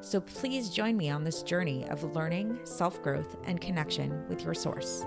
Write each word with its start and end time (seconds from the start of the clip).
So 0.00 0.20
please 0.20 0.70
join 0.70 0.96
me 0.96 1.10
on 1.10 1.24
this 1.24 1.42
journey 1.42 1.86
of 1.88 2.14
learning, 2.14 2.58
self 2.64 3.02
growth, 3.02 3.36
and 3.44 3.60
connection 3.60 4.26
with 4.28 4.42
your 4.42 4.54
source. 4.54 5.04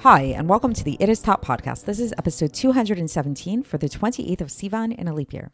Hi, 0.00 0.22
and 0.22 0.48
welcome 0.48 0.72
to 0.74 0.84
the 0.84 0.96
It 1.00 1.08
Is 1.08 1.20
Taught 1.20 1.42
podcast. 1.42 1.84
This 1.84 1.98
is 1.98 2.14
episode 2.16 2.52
217 2.52 3.64
for 3.64 3.78
the 3.78 3.88
28th 3.88 4.40
of 4.40 4.48
Sivan 4.48 4.94
in 4.96 5.08
a 5.08 5.14
leap 5.14 5.32
year. 5.32 5.50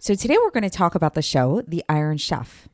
So 0.00 0.14
today 0.14 0.36
we're 0.38 0.52
going 0.52 0.62
to 0.62 0.70
talk 0.70 0.94
about 0.94 1.14
the 1.14 1.22
show, 1.22 1.62
The 1.66 1.82
Iron 1.88 2.16
Chef. 2.16 2.68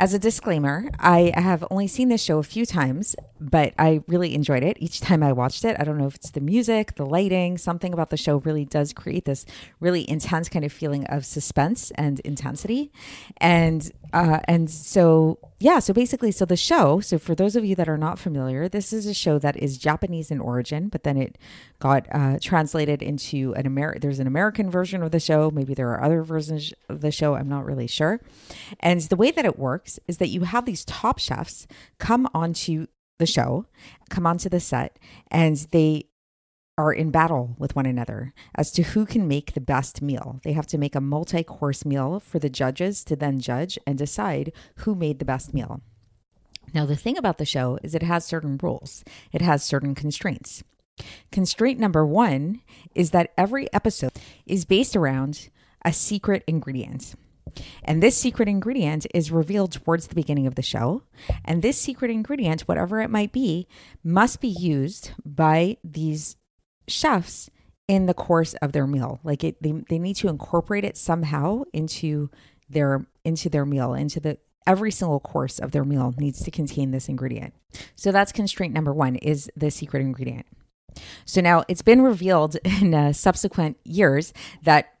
As 0.00 0.14
a 0.14 0.18
disclaimer, 0.18 0.88
I 1.00 1.32
have 1.34 1.64
only 1.72 1.88
seen 1.88 2.08
this 2.08 2.22
show 2.22 2.38
a 2.38 2.44
few 2.44 2.64
times, 2.64 3.16
but 3.40 3.74
I 3.76 4.00
really 4.06 4.32
enjoyed 4.32 4.62
it 4.62 4.76
each 4.78 5.00
time 5.00 5.24
I 5.24 5.32
watched 5.32 5.64
it. 5.64 5.76
I 5.76 5.82
don't 5.82 5.98
know 5.98 6.06
if 6.06 6.14
it's 6.14 6.30
the 6.30 6.40
music, 6.40 6.94
the 6.94 7.04
lighting, 7.04 7.58
something 7.58 7.92
about 7.92 8.10
the 8.10 8.16
show 8.16 8.36
really 8.36 8.64
does 8.64 8.92
create 8.92 9.24
this 9.24 9.44
really 9.80 10.08
intense 10.08 10.48
kind 10.48 10.64
of 10.64 10.72
feeling 10.72 11.04
of 11.06 11.26
suspense 11.26 11.90
and 11.96 12.20
intensity. 12.20 12.92
And 13.38 13.90
uh, 14.12 14.38
and 14.44 14.70
so 14.70 15.40
yeah, 15.60 15.80
so 15.80 15.92
basically, 15.92 16.30
so 16.30 16.44
the 16.44 16.56
show. 16.56 17.00
So 17.00 17.18
for 17.18 17.34
those 17.34 17.56
of 17.56 17.64
you 17.64 17.74
that 17.74 17.88
are 17.88 17.98
not 17.98 18.18
familiar, 18.18 18.68
this 18.68 18.92
is 18.92 19.06
a 19.06 19.14
show 19.14 19.40
that 19.40 19.56
is 19.56 19.76
Japanese 19.76 20.30
in 20.30 20.40
origin, 20.40 20.88
but 20.88 21.02
then 21.02 21.16
it 21.16 21.36
got 21.80 22.06
uh, 22.12 22.38
translated 22.40 23.02
into 23.02 23.54
an 23.54 23.66
American. 23.66 24.00
There's 24.00 24.20
an 24.20 24.28
American 24.28 24.70
version 24.70 25.02
of 25.02 25.10
the 25.10 25.18
show. 25.18 25.50
Maybe 25.50 25.74
there 25.74 25.90
are 25.90 26.02
other 26.02 26.22
versions 26.22 26.72
of 26.88 27.00
the 27.00 27.10
show. 27.10 27.34
I'm 27.34 27.48
not 27.48 27.64
really 27.64 27.88
sure. 27.88 28.20
And 28.78 29.00
the 29.00 29.16
way 29.16 29.32
that 29.32 29.44
it 29.44 29.58
works 29.58 29.98
is 30.06 30.18
that 30.18 30.28
you 30.28 30.42
have 30.42 30.64
these 30.64 30.84
top 30.84 31.18
chefs 31.18 31.66
come 31.98 32.28
onto 32.32 32.86
the 33.18 33.26
show, 33.26 33.66
come 34.10 34.26
onto 34.26 34.48
the 34.48 34.60
set, 34.60 34.96
and 35.28 35.56
they 35.72 36.04
are 36.78 36.92
in 36.92 37.10
battle 37.10 37.56
with 37.58 37.74
one 37.74 37.84
another 37.84 38.32
as 38.54 38.70
to 38.70 38.82
who 38.82 39.04
can 39.04 39.26
make 39.26 39.52
the 39.52 39.60
best 39.60 40.00
meal. 40.00 40.40
They 40.44 40.52
have 40.52 40.66
to 40.68 40.78
make 40.78 40.94
a 40.94 41.00
multi 41.00 41.42
course 41.42 41.84
meal 41.84 42.20
for 42.20 42.38
the 42.38 42.48
judges 42.48 43.02
to 43.04 43.16
then 43.16 43.40
judge 43.40 43.78
and 43.86 43.98
decide 43.98 44.52
who 44.76 44.94
made 44.94 45.18
the 45.18 45.24
best 45.24 45.52
meal. 45.52 45.82
Now, 46.72 46.86
the 46.86 46.96
thing 46.96 47.18
about 47.18 47.38
the 47.38 47.44
show 47.44 47.78
is 47.82 47.94
it 47.94 48.02
has 48.02 48.24
certain 48.24 48.58
rules, 48.62 49.04
it 49.32 49.42
has 49.42 49.64
certain 49.64 49.94
constraints. 49.94 50.62
Constraint 51.32 51.78
number 51.80 52.06
one 52.06 52.62
is 52.94 53.10
that 53.10 53.32
every 53.36 53.72
episode 53.72 54.12
is 54.46 54.64
based 54.64 54.96
around 54.96 55.48
a 55.84 55.92
secret 55.92 56.44
ingredient. 56.46 57.14
And 57.82 58.02
this 58.02 58.16
secret 58.16 58.48
ingredient 58.48 59.06
is 59.14 59.32
revealed 59.32 59.72
towards 59.72 60.06
the 60.06 60.14
beginning 60.14 60.46
of 60.46 60.54
the 60.54 60.62
show. 60.62 61.02
And 61.44 61.62
this 61.62 61.80
secret 61.80 62.10
ingredient, 62.10 62.62
whatever 62.62 63.00
it 63.00 63.10
might 63.10 63.32
be, 63.32 63.66
must 64.04 64.40
be 64.40 64.48
used 64.48 65.12
by 65.24 65.78
these 65.82 66.36
chefs 66.88 67.50
in 67.86 68.06
the 68.06 68.14
course 68.14 68.54
of 68.54 68.72
their 68.72 68.86
meal. 68.86 69.20
Like 69.24 69.42
it, 69.44 69.62
they, 69.62 69.72
they 69.88 69.98
need 69.98 70.16
to 70.16 70.28
incorporate 70.28 70.84
it 70.84 70.96
somehow 70.96 71.62
into 71.72 72.30
their 72.68 73.06
into 73.24 73.48
their 73.48 73.64
meal, 73.64 73.94
into 73.94 74.20
the 74.20 74.38
every 74.66 74.90
single 74.90 75.20
course 75.20 75.58
of 75.58 75.72
their 75.72 75.84
meal 75.84 76.14
needs 76.18 76.42
to 76.44 76.50
contain 76.50 76.90
this 76.90 77.08
ingredient. 77.08 77.54
So 77.96 78.12
that's 78.12 78.32
constraint 78.32 78.74
number 78.74 78.92
one 78.92 79.16
is 79.16 79.50
the 79.56 79.70
secret 79.70 80.00
ingredient. 80.00 80.46
So 81.24 81.40
now 81.40 81.64
it's 81.68 81.82
been 81.82 82.02
revealed 82.02 82.56
in 82.64 82.94
uh, 82.94 83.12
subsequent 83.12 83.78
years 83.84 84.32
that 84.62 84.92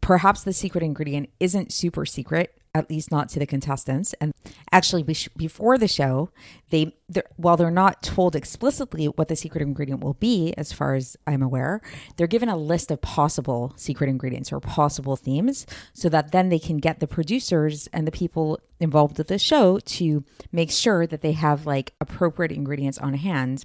perhaps 0.00 0.42
the 0.42 0.52
secret 0.52 0.82
ingredient 0.82 1.30
isn't 1.40 1.72
super 1.72 2.04
secret 2.04 2.56
at 2.74 2.90
least 2.90 3.10
not 3.10 3.28
to 3.30 3.38
the 3.38 3.46
contestants. 3.46 4.14
And 4.14 4.32
actually, 4.72 5.02
before 5.02 5.78
the 5.78 5.88
show, 5.88 6.30
they 6.70 6.94
while 7.36 7.56
they're 7.56 7.70
not 7.70 8.02
told 8.02 8.34
explicitly 8.34 9.06
what 9.06 9.28
the 9.28 9.36
secret 9.36 9.62
ingredient 9.62 10.02
will 10.02 10.14
be, 10.14 10.54
as 10.56 10.72
far 10.72 10.94
as 10.94 11.16
I'm 11.26 11.42
aware, 11.42 11.80
they're 12.16 12.26
given 12.26 12.48
a 12.48 12.56
list 12.56 12.90
of 12.90 13.00
possible 13.00 13.72
secret 13.76 14.08
ingredients 14.08 14.52
or 14.52 14.60
possible 14.60 15.16
themes, 15.16 15.66
so 15.92 16.08
that 16.08 16.32
then 16.32 16.48
they 16.48 16.58
can 16.58 16.78
get 16.78 17.00
the 17.00 17.06
producers 17.06 17.88
and 17.92 18.06
the 18.06 18.12
people 18.12 18.58
involved 18.80 19.18
with 19.18 19.28
the 19.28 19.38
show 19.38 19.78
to 19.78 20.24
make 20.50 20.70
sure 20.70 21.06
that 21.06 21.20
they 21.20 21.32
have 21.32 21.66
like 21.66 21.94
appropriate 22.00 22.52
ingredients 22.52 22.98
on 22.98 23.14
hand 23.14 23.64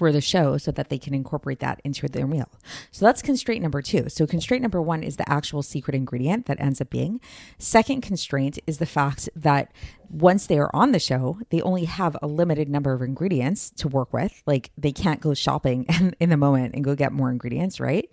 for 0.00 0.12
the 0.12 0.20
show 0.22 0.56
so 0.56 0.70
that 0.70 0.88
they 0.88 0.96
can 0.96 1.12
incorporate 1.12 1.58
that 1.58 1.78
into 1.84 2.08
their 2.08 2.26
meal. 2.26 2.48
So 2.90 3.04
that's 3.04 3.20
constraint 3.20 3.60
number 3.60 3.82
two. 3.82 4.08
So 4.08 4.26
constraint 4.26 4.62
number 4.62 4.80
one 4.80 5.02
is 5.02 5.18
the 5.18 5.30
actual 5.30 5.62
secret 5.62 5.94
ingredient 5.94 6.46
that 6.46 6.58
ends 6.58 6.80
up 6.80 6.88
being. 6.88 7.20
Second 7.58 8.00
constraint 8.00 8.58
is 8.66 8.78
the 8.78 8.86
fact 8.86 9.28
that 9.36 9.70
once 10.08 10.46
they 10.46 10.58
are 10.58 10.70
on 10.72 10.92
the 10.92 10.98
show, 10.98 11.38
they 11.50 11.60
only 11.60 11.84
have 11.84 12.16
a 12.22 12.26
limited 12.26 12.66
number 12.66 12.94
of 12.94 13.02
ingredients 13.02 13.68
to 13.72 13.88
work 13.88 14.10
with. 14.10 14.42
Like 14.46 14.70
they 14.78 14.90
can't 14.90 15.20
go 15.20 15.34
shopping 15.34 15.84
in 16.18 16.30
the 16.30 16.38
moment 16.38 16.74
and 16.74 16.82
go 16.82 16.94
get 16.94 17.12
more 17.12 17.30
ingredients, 17.30 17.78
right? 17.78 18.08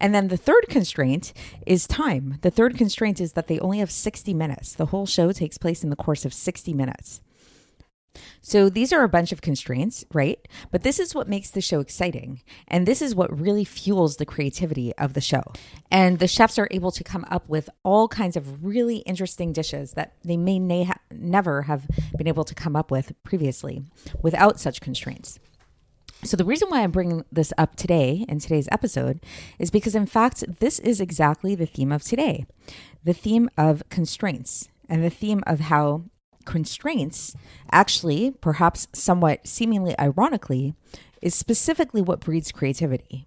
And 0.00 0.14
then 0.14 0.28
the 0.28 0.38
third 0.38 0.64
constraint 0.70 1.34
is 1.66 1.86
time. 1.86 2.38
The 2.40 2.50
third 2.50 2.74
constraint 2.78 3.20
is 3.20 3.34
that 3.34 3.48
they 3.48 3.58
only 3.58 3.80
have 3.80 3.90
60 3.90 4.32
minutes. 4.32 4.72
The 4.74 4.86
whole 4.86 5.04
show 5.04 5.30
takes 5.32 5.58
place 5.58 5.84
in 5.84 5.90
the 5.90 5.96
course 5.96 6.24
of 6.24 6.32
60 6.32 6.72
minutes. 6.72 7.20
So 8.40 8.68
these 8.68 8.92
are 8.92 9.02
a 9.02 9.08
bunch 9.08 9.32
of 9.32 9.40
constraints, 9.40 10.04
right? 10.12 10.46
But 10.70 10.82
this 10.82 10.98
is 10.98 11.14
what 11.14 11.28
makes 11.28 11.50
the 11.50 11.60
show 11.60 11.80
exciting. 11.80 12.42
And 12.66 12.86
this 12.86 13.02
is 13.02 13.14
what 13.14 13.38
really 13.38 13.64
fuels 13.64 14.16
the 14.16 14.26
creativity 14.26 14.94
of 14.96 15.14
the 15.14 15.20
show. 15.20 15.42
And 15.90 16.18
the 16.18 16.28
chefs 16.28 16.58
are 16.58 16.68
able 16.70 16.90
to 16.92 17.04
come 17.04 17.24
up 17.30 17.48
with 17.48 17.68
all 17.84 18.08
kinds 18.08 18.36
of 18.36 18.64
really 18.64 18.98
interesting 18.98 19.52
dishes 19.52 19.92
that 19.92 20.14
they 20.24 20.36
may 20.36 20.58
na- 20.58 20.94
never 21.10 21.62
have 21.62 21.86
been 22.16 22.28
able 22.28 22.44
to 22.44 22.54
come 22.54 22.76
up 22.76 22.90
with 22.90 23.12
previously 23.22 23.82
without 24.22 24.60
such 24.60 24.80
constraints. 24.80 25.38
So, 26.24 26.36
the 26.36 26.44
reason 26.44 26.68
why 26.68 26.82
I'm 26.82 26.90
bringing 26.90 27.24
this 27.30 27.52
up 27.56 27.76
today 27.76 28.24
in 28.28 28.40
today's 28.40 28.68
episode 28.72 29.20
is 29.60 29.70
because, 29.70 29.94
in 29.94 30.06
fact, 30.06 30.58
this 30.58 30.80
is 30.80 31.00
exactly 31.00 31.54
the 31.54 31.66
theme 31.66 31.92
of 31.92 32.02
today 32.02 32.44
the 33.04 33.12
theme 33.12 33.48
of 33.56 33.82
constraints 33.88 34.68
and 34.88 35.04
the 35.04 35.10
theme 35.10 35.44
of 35.46 35.60
how 35.60 36.02
constraints, 36.48 37.36
actually, 37.70 38.32
perhaps 38.40 38.88
somewhat 38.92 39.46
seemingly 39.46 39.94
ironically, 40.00 40.74
is 41.20 41.34
specifically 41.34 42.00
what 42.00 42.20
breeds 42.20 42.50
creativity. 42.50 43.26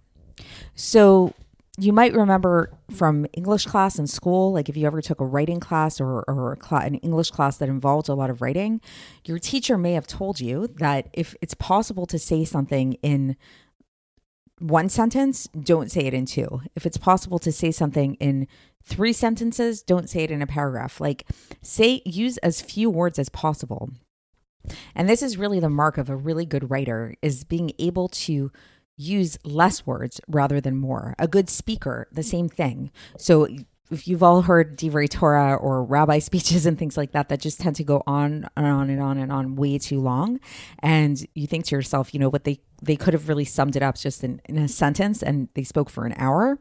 So, 0.74 1.34
you 1.78 1.94
might 1.94 2.14
remember 2.14 2.72
from 2.92 3.26
English 3.34 3.66
class 3.66 3.98
in 3.98 4.08
school, 4.08 4.52
like 4.52 4.68
if 4.68 4.76
you 4.76 4.86
ever 4.86 5.02
took 5.02 5.22
a 5.22 5.26
writing 5.26 5.60
class 5.60 6.02
or, 6.02 6.24
or 6.28 6.58
an 6.72 6.96
English 6.96 7.32
class 7.32 7.58
that 7.58 7.70
involved 7.70 8.10
a 8.10 8.14
lot 8.14 8.30
of 8.30 8.42
writing, 8.42 8.82
your 9.24 9.40
teacher 9.40 9.78
may 9.78 9.94
have 9.94 10.06
told 10.06 10.42
you 10.42 10.68
that 10.80 11.08
if 11.14 11.36
it's 11.42 11.54
possible 11.54 12.06
to 12.08 12.20
say 12.20 12.44
something 12.44 12.94
in 13.02 13.38
one 14.62 14.90
sentence, 14.90 15.48
don't 15.60 15.92
say 15.92 16.02
it 16.02 16.14
in 16.14 16.26
two. 16.26 16.62
If 16.76 16.86
it's 16.86 16.98
possible 16.98 17.40
to 17.40 17.52
say 17.52 17.72
something 17.72 18.16
in 18.16 18.48
three 18.84 19.14
sentences, 19.14 19.82
don't 19.82 20.10
say 20.10 20.24
it 20.24 20.32
in 20.32 20.42
a 20.42 20.48
paragraph. 20.48 21.02
Like, 21.02 21.26
say, 21.62 22.02
use 22.06 22.38
as 22.38 22.62
few 22.62 22.90
words 22.90 23.20
as 23.20 23.30
possible. 23.30 23.90
And 24.96 25.10
this 25.10 25.24
is 25.24 25.38
really 25.38 25.60
the 25.60 25.70
mark 25.70 25.98
of 25.98 26.10
a 26.10 26.16
really 26.16 26.46
good 26.46 26.70
writer 26.70 27.16
is 27.22 27.44
being 27.44 27.72
able 27.80 28.08
to 28.10 28.52
use 28.98 29.38
less 29.44 29.86
words 29.88 30.22
rather 30.28 30.62
than 30.62 30.78
more. 30.78 31.16
A 31.18 31.28
good 31.28 31.50
speaker, 31.50 32.08
the 32.12 32.24
same 32.24 32.48
thing. 32.48 32.92
So 33.18 33.48
if 33.92 34.08
you've 34.08 34.24
all 34.24 34.42
heard 34.42 34.78
Divrei 34.78 35.10
Torah 35.10 35.56
or 35.56 35.84
rabbi 35.84 36.20
speeches 36.30 36.66
and 36.66 36.78
things 36.78 36.98
like 36.98 37.12
that 37.12 37.30
that 37.30 37.40
just 37.40 37.60
tend 37.60 37.76
to 37.76 37.84
go 37.84 38.02
on 38.08 38.48
and 38.56 38.66
on 38.66 38.90
and 38.90 39.02
on 39.02 39.18
and 39.18 39.32
on 39.32 39.56
way 39.56 39.78
too 39.78 40.00
long, 40.00 40.40
and 40.80 41.26
you 41.36 41.48
think 41.48 41.66
to 41.66 41.76
yourself, 41.76 42.14
you 42.14 42.20
know, 42.20 42.30
what 42.30 42.44
they 42.44 42.60
they 42.84 42.96
could 42.96 43.14
have 43.14 43.30
really 43.30 43.46
summed 43.46 43.76
it 43.76 43.84
up 43.84 43.96
just 43.96 44.24
in, 44.24 44.42
in 44.46 44.58
a 44.58 44.68
sentence 44.68 45.22
and 45.22 45.50
they 45.54 45.64
spoke 45.64 45.88
for 45.88 46.06
an 46.06 46.16
hour. 46.18 46.58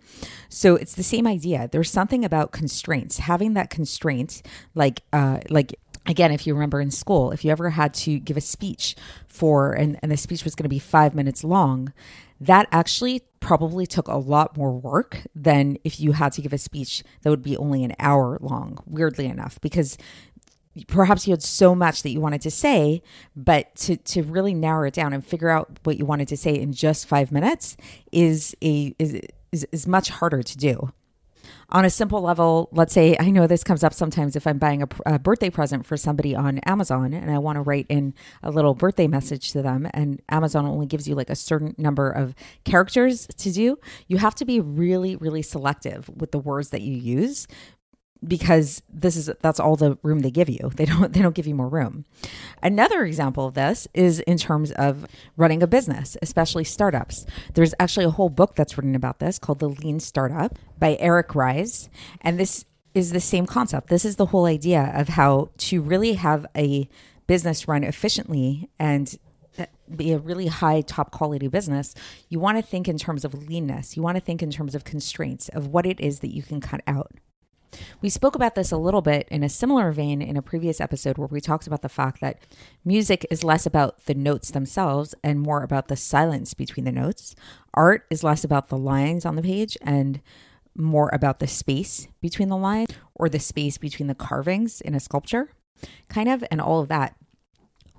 So 0.51 0.77
it's 0.77 0.95
the 0.95 1.03
same 1.03 1.27
idea. 1.27 1.67
There's 1.73 1.91
something 1.91 2.27
about 2.27 2.53
constraints, 2.53 3.21
having 3.21 3.55
that 3.55 3.71
constraint, 3.71 4.43
like 4.75 5.03
uh, 5.15 5.39
like 5.49 5.77
again, 6.07 6.33
if 6.33 6.47
you 6.47 6.55
remember 6.55 6.81
in 6.81 6.91
school, 6.91 7.31
if 7.31 7.45
you 7.45 7.51
ever 7.51 7.71
had 7.71 7.95
to 7.95 8.19
give 8.19 8.37
a 8.37 8.41
speech 8.41 8.97
for, 9.29 9.73
and, 9.73 9.99
and 10.03 10.11
the 10.11 10.17
speech 10.17 10.45
was 10.45 10.55
going 10.55 10.65
to 10.65 10.69
be 10.69 10.79
five 10.79 11.15
minutes 11.15 11.45
long, 11.45 11.93
that 12.41 12.67
actually 12.73 13.23
probably 13.41 13.87
took 13.87 14.09
a 14.09 14.17
lot 14.17 14.57
more 14.57 14.73
work 14.73 15.23
than 15.35 15.77
if 15.83 15.99
you 15.99 16.13
had 16.13 16.33
to 16.33 16.43
give 16.43 16.53
a 16.53 16.59
speech 16.59 17.03
that 17.23 17.31
would 17.31 17.43
be 17.43 17.57
only 17.57 17.83
an 17.83 17.95
hour 17.99 18.39
long, 18.41 18.79
weirdly 18.87 19.27
enough, 19.27 19.61
because 19.61 19.97
perhaps 20.87 21.27
you 21.27 21.33
had 21.33 21.43
so 21.43 21.75
much 21.75 22.03
that 22.03 22.11
you 22.11 22.21
wanted 22.21 22.41
to 22.43 22.51
say, 22.51 23.03
but 23.35 23.75
to, 23.75 23.97
to 23.97 24.23
really 24.23 24.55
narrow 24.55 24.87
it 24.87 24.95
down 24.95 25.13
and 25.13 25.27
figure 25.27 25.49
out 25.49 25.81
what 25.83 25.99
you 25.99 26.05
wanted 26.05 26.29
to 26.29 26.37
say 26.37 26.55
in 26.55 26.73
just 26.73 27.07
five 27.07 27.33
minutes 27.33 27.77
is 28.13 28.55
a 28.63 28.95
is, 28.99 29.21
is, 29.53 29.67
is 29.73 29.87
much 29.87 30.11
harder 30.11 30.43
to 30.43 30.57
do 30.57 30.93
on 31.73 31.85
a 31.85 31.91
simple 31.91 32.21
level, 32.21 32.69
let's 32.73 32.93
say 32.93 33.17
I 33.19 33.31
know 33.31 33.47
this 33.47 33.65
comes 33.65 33.85
up 33.85 33.95
sometimes 33.95 34.37
if 34.37 34.47
I'm 34.47 34.59
buying 34.59 34.83
a, 34.83 34.89
a, 35.07 35.19
birthday 35.19 35.51
present 35.51 35.87
for 35.87 35.97
somebody 35.97 36.35
on 36.35 36.59
Amazon 36.61 37.13
and 37.13 37.31
I 37.31 37.39
want 37.39 37.57
to 37.57 37.63
write 37.63 37.87
in 37.89 38.15
a 38.43 38.51
little 38.51 38.75
birthday 38.75 39.07
message 39.07 39.53
to 39.53 39.63
them, 39.63 39.89
and 39.93 40.21
Amazon 40.29 40.67
only 40.67 40.87
gives 40.87 41.09
you 41.09 41.15
like 41.15 41.31
a 41.31 41.37
certain 41.37 41.75
number 41.79 42.11
of 42.11 42.35
characters 42.65 43.27
to 43.27 43.53
do, 43.53 43.79
you 44.09 44.19
have 44.19 44.35
to 44.37 44.45
be 44.45 44.61
really, 44.61 45.17
really 45.17 45.43
selective 45.43 46.09
with 46.09 46.33
the 46.33 46.39
words 46.39 46.71
that 46.71 46.83
you 46.83 46.97
use 46.97 47.47
because 48.27 48.83
this 48.93 49.17
is 49.17 49.31
that's 49.41 49.61
all 49.61 49.77
the 49.77 49.99
room 50.03 50.21
they 50.21 50.31
give 50.31 50.49
you. 50.49 50.71
They 50.75 50.85
don't 50.85 51.13
they 51.13 51.23
don't 51.23 51.35
give 51.35 51.47
you 51.47 51.55
more 51.55 51.69
room. 51.69 52.05
Another 52.63 53.05
example 53.05 53.47
of 53.47 53.55
this 53.55 53.89
is 53.95 54.21
in 54.21 54.39
terms 54.39 54.73
of 54.73 55.07
running 55.37 55.63
a 55.63 55.67
business, 55.67 56.17
especially 56.23 56.65
startups. 56.65 57.27
There's 57.55 57.75
actually 57.81 58.07
a 58.07 58.11
whole 58.11 58.29
book 58.29 58.55
that's 58.55 58.77
written 58.77 58.95
about 58.95 59.19
this 59.19 59.39
called 59.39 59.61
The 59.61 59.69
Lean 59.69 60.01
Startup 60.01 60.59
by 60.79 60.97
Eric 61.01 61.35
Ries, 61.35 61.89
and 62.21 62.39
this 62.39 62.65
is 62.95 63.13
the 63.13 63.21
same 63.21 63.47
concept. 63.47 63.89
This 63.89 64.05
is 64.05 64.17
the 64.17 64.27
whole 64.27 64.47
idea 64.47 64.93
of 64.95 65.09
how 65.09 65.51
to 65.59 65.81
really 65.81 66.15
have 66.15 66.45
a 66.57 66.89
business 67.27 67.69
run 67.69 67.85
efficiently 67.85 68.69
and 68.81 69.17
uh, 69.57 69.67
be 69.95 70.13
a 70.13 70.19
really 70.19 70.47
high 70.47 70.81
top 70.81 71.11
quality 71.11 71.49
business, 71.49 71.95
you 72.29 72.41
want 72.41 72.57
to 72.57 72.63
think 72.63 72.89
in 72.89 72.99
terms 72.99 73.25
of 73.25 73.35
leanness. 73.35 73.97
You 73.97 74.03
want 74.03 74.17
to 74.17 74.21
think 74.21 74.43
in 74.43 74.51
terms 74.51 74.75
of 74.75 74.85
constraints 74.85 75.49
of 75.49 75.69
what 75.69 75.87
it 75.87 76.01
is 76.01 76.21
that 76.21 76.35
you 76.35 76.43
can 76.43 76.61
cut 76.61 76.81
out. 76.87 77.13
We 78.01 78.09
spoke 78.09 78.35
about 78.35 78.55
this 78.55 78.73
a 78.73 78.77
little 78.77 79.03
bit 79.03 79.29
in 79.31 79.43
a 79.43 79.49
similar 79.49 79.93
vein 79.93 80.21
in 80.23 80.37
a 80.37 80.43
previous 80.43 80.81
episode 80.81 81.19
where 81.19 81.29
we 81.29 81.41
talked 81.41 81.67
about 81.67 81.83
the 81.83 81.89
fact 81.89 82.21
that 82.21 82.43
music 82.85 83.27
is 83.31 83.45
less 83.45 83.67
about 83.67 84.05
the 84.07 84.15
notes 84.15 84.51
themselves 84.51 85.15
and 85.23 85.41
more 85.41 85.63
about 85.63 85.89
the 85.89 85.97
silence 85.97 86.55
between 86.55 86.85
the 86.85 86.93
notes. 86.93 87.35
Art 87.75 88.07
is 88.11 88.25
less 88.25 88.45
about 88.45 88.69
the 88.69 88.79
lines 88.79 89.25
on 89.25 89.37
the 89.37 89.43
page 89.43 89.77
and 89.83 90.21
more 90.77 91.11
about 91.13 91.41
the 91.41 91.47
space 91.47 92.09
between 92.21 92.49
the 92.49 92.57
lines 92.57 92.91
or 93.15 93.29
the 93.29 93.41
space 93.41 93.79
between 93.79 94.07
the 94.07 94.15
carvings 94.15 94.81
in 94.81 94.95
a 94.95 95.01
sculpture, 95.01 95.51
kind 96.09 96.29
of, 96.29 96.45
and 96.51 96.61
all 96.61 96.81
of 96.81 96.89
that. 96.89 97.17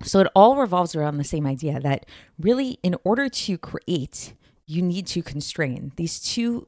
So 0.02 0.20
it 0.20 0.28
all 0.34 0.56
revolves 0.56 0.96
around 0.96 1.18
the 1.18 1.24
same 1.24 1.46
idea 1.46 1.78
that 1.80 2.06
really, 2.38 2.78
in 2.82 2.96
order 3.04 3.28
to 3.28 3.58
create, 3.58 4.34
you 4.66 4.82
need 4.82 5.06
to 5.08 5.22
constrain. 5.22 5.92
These 5.96 6.20
two 6.20 6.66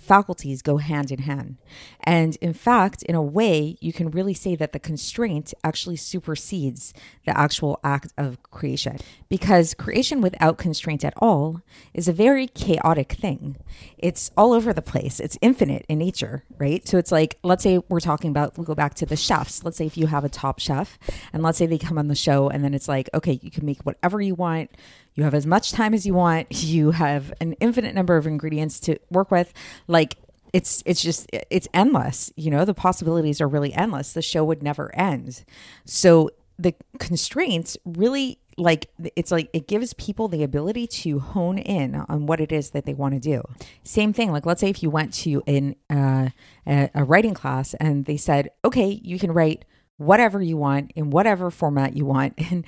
faculties 0.00 0.62
go 0.62 0.78
hand 0.78 1.10
in 1.10 1.20
hand. 1.20 1.56
And 2.02 2.36
in 2.36 2.52
fact, 2.52 3.02
in 3.04 3.14
a 3.14 3.22
way, 3.22 3.76
you 3.80 3.92
can 3.92 4.10
really 4.10 4.34
say 4.34 4.56
that 4.56 4.72
the 4.72 4.78
constraint 4.78 5.54
actually 5.62 5.96
supersedes 5.96 6.92
the 7.26 7.36
actual 7.36 7.78
act 7.84 8.12
of 8.16 8.42
creation 8.50 8.98
because 9.28 9.74
creation 9.74 10.20
without 10.20 10.58
constraint 10.58 11.04
at 11.04 11.14
all 11.16 11.62
is 11.94 12.08
a 12.08 12.12
very 12.12 12.46
chaotic 12.46 13.12
thing. 13.12 13.56
It's 13.98 14.30
all 14.36 14.52
over 14.52 14.72
the 14.72 14.82
place, 14.82 15.20
it's 15.20 15.38
infinite 15.40 15.84
in 15.88 15.98
nature, 15.98 16.44
right? 16.58 16.86
So 16.86 16.98
it's 16.98 17.12
like, 17.12 17.38
let's 17.42 17.62
say 17.62 17.78
we're 17.88 18.00
talking 18.00 18.30
about, 18.30 18.56
we'll 18.56 18.64
go 18.64 18.74
back 18.74 18.94
to 18.94 19.06
the 19.06 19.16
chefs. 19.16 19.64
Let's 19.64 19.76
say 19.76 19.86
if 19.86 19.96
you 19.96 20.06
have 20.06 20.24
a 20.24 20.28
top 20.28 20.58
chef, 20.58 20.98
and 21.32 21.42
let's 21.42 21.58
say 21.58 21.66
they 21.66 21.78
come 21.78 21.98
on 21.98 22.08
the 22.08 22.14
show, 22.14 22.48
and 22.48 22.64
then 22.64 22.74
it's 22.74 22.88
like, 22.88 23.08
okay, 23.14 23.38
you 23.42 23.50
can 23.50 23.66
make 23.66 23.80
whatever 23.82 24.20
you 24.20 24.34
want 24.34 24.70
you 25.14 25.24
have 25.24 25.34
as 25.34 25.46
much 25.46 25.72
time 25.72 25.94
as 25.94 26.06
you 26.06 26.14
want. 26.14 26.48
You 26.50 26.92
have 26.92 27.32
an 27.40 27.54
infinite 27.54 27.94
number 27.94 28.16
of 28.16 28.26
ingredients 28.26 28.80
to 28.80 28.98
work 29.10 29.30
with. 29.30 29.52
Like 29.86 30.16
it's 30.52 30.82
it's 30.86 31.02
just 31.02 31.26
it's 31.32 31.68
endless. 31.74 32.32
You 32.36 32.50
know, 32.50 32.64
the 32.64 32.74
possibilities 32.74 33.40
are 33.40 33.48
really 33.48 33.72
endless. 33.72 34.12
The 34.12 34.22
show 34.22 34.44
would 34.44 34.62
never 34.62 34.94
end. 34.94 35.44
So 35.84 36.30
the 36.58 36.74
constraints 36.98 37.76
really 37.84 38.38
like 38.56 38.90
it's 39.16 39.30
like 39.30 39.48
it 39.52 39.66
gives 39.66 39.94
people 39.94 40.28
the 40.28 40.42
ability 40.42 40.86
to 40.86 41.18
hone 41.18 41.56
in 41.56 41.94
on 41.94 42.26
what 42.26 42.40
it 42.40 42.52
is 42.52 42.70
that 42.70 42.84
they 42.84 42.92
want 42.92 43.14
to 43.14 43.20
do 43.20 43.42
same 43.82 44.12
thing 44.12 44.30
like 44.30 44.44
let's 44.44 44.60
say 44.60 44.68
if 44.68 44.82
you 44.82 44.90
went 44.90 45.14
to 45.14 45.42
in 45.46 45.74
uh, 45.88 46.28
a, 46.66 46.90
a 46.94 47.04
writing 47.04 47.32
class 47.32 47.72
and 47.74 48.04
they 48.04 48.18
said 48.18 48.50
okay 48.62 49.00
you 49.02 49.18
can 49.18 49.32
write 49.32 49.64
whatever 50.00 50.40
you 50.40 50.56
want 50.56 50.90
in 50.96 51.10
whatever 51.10 51.50
format 51.50 51.94
you 51.94 52.06
want 52.06 52.32
and 52.50 52.64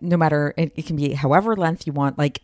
no 0.00 0.16
matter 0.16 0.54
it, 0.56 0.72
it, 0.76 0.86
can 0.86 0.96
be 0.96 1.12
however 1.12 1.54
length 1.54 1.86
you 1.86 1.92
want 1.92 2.16
like 2.16 2.40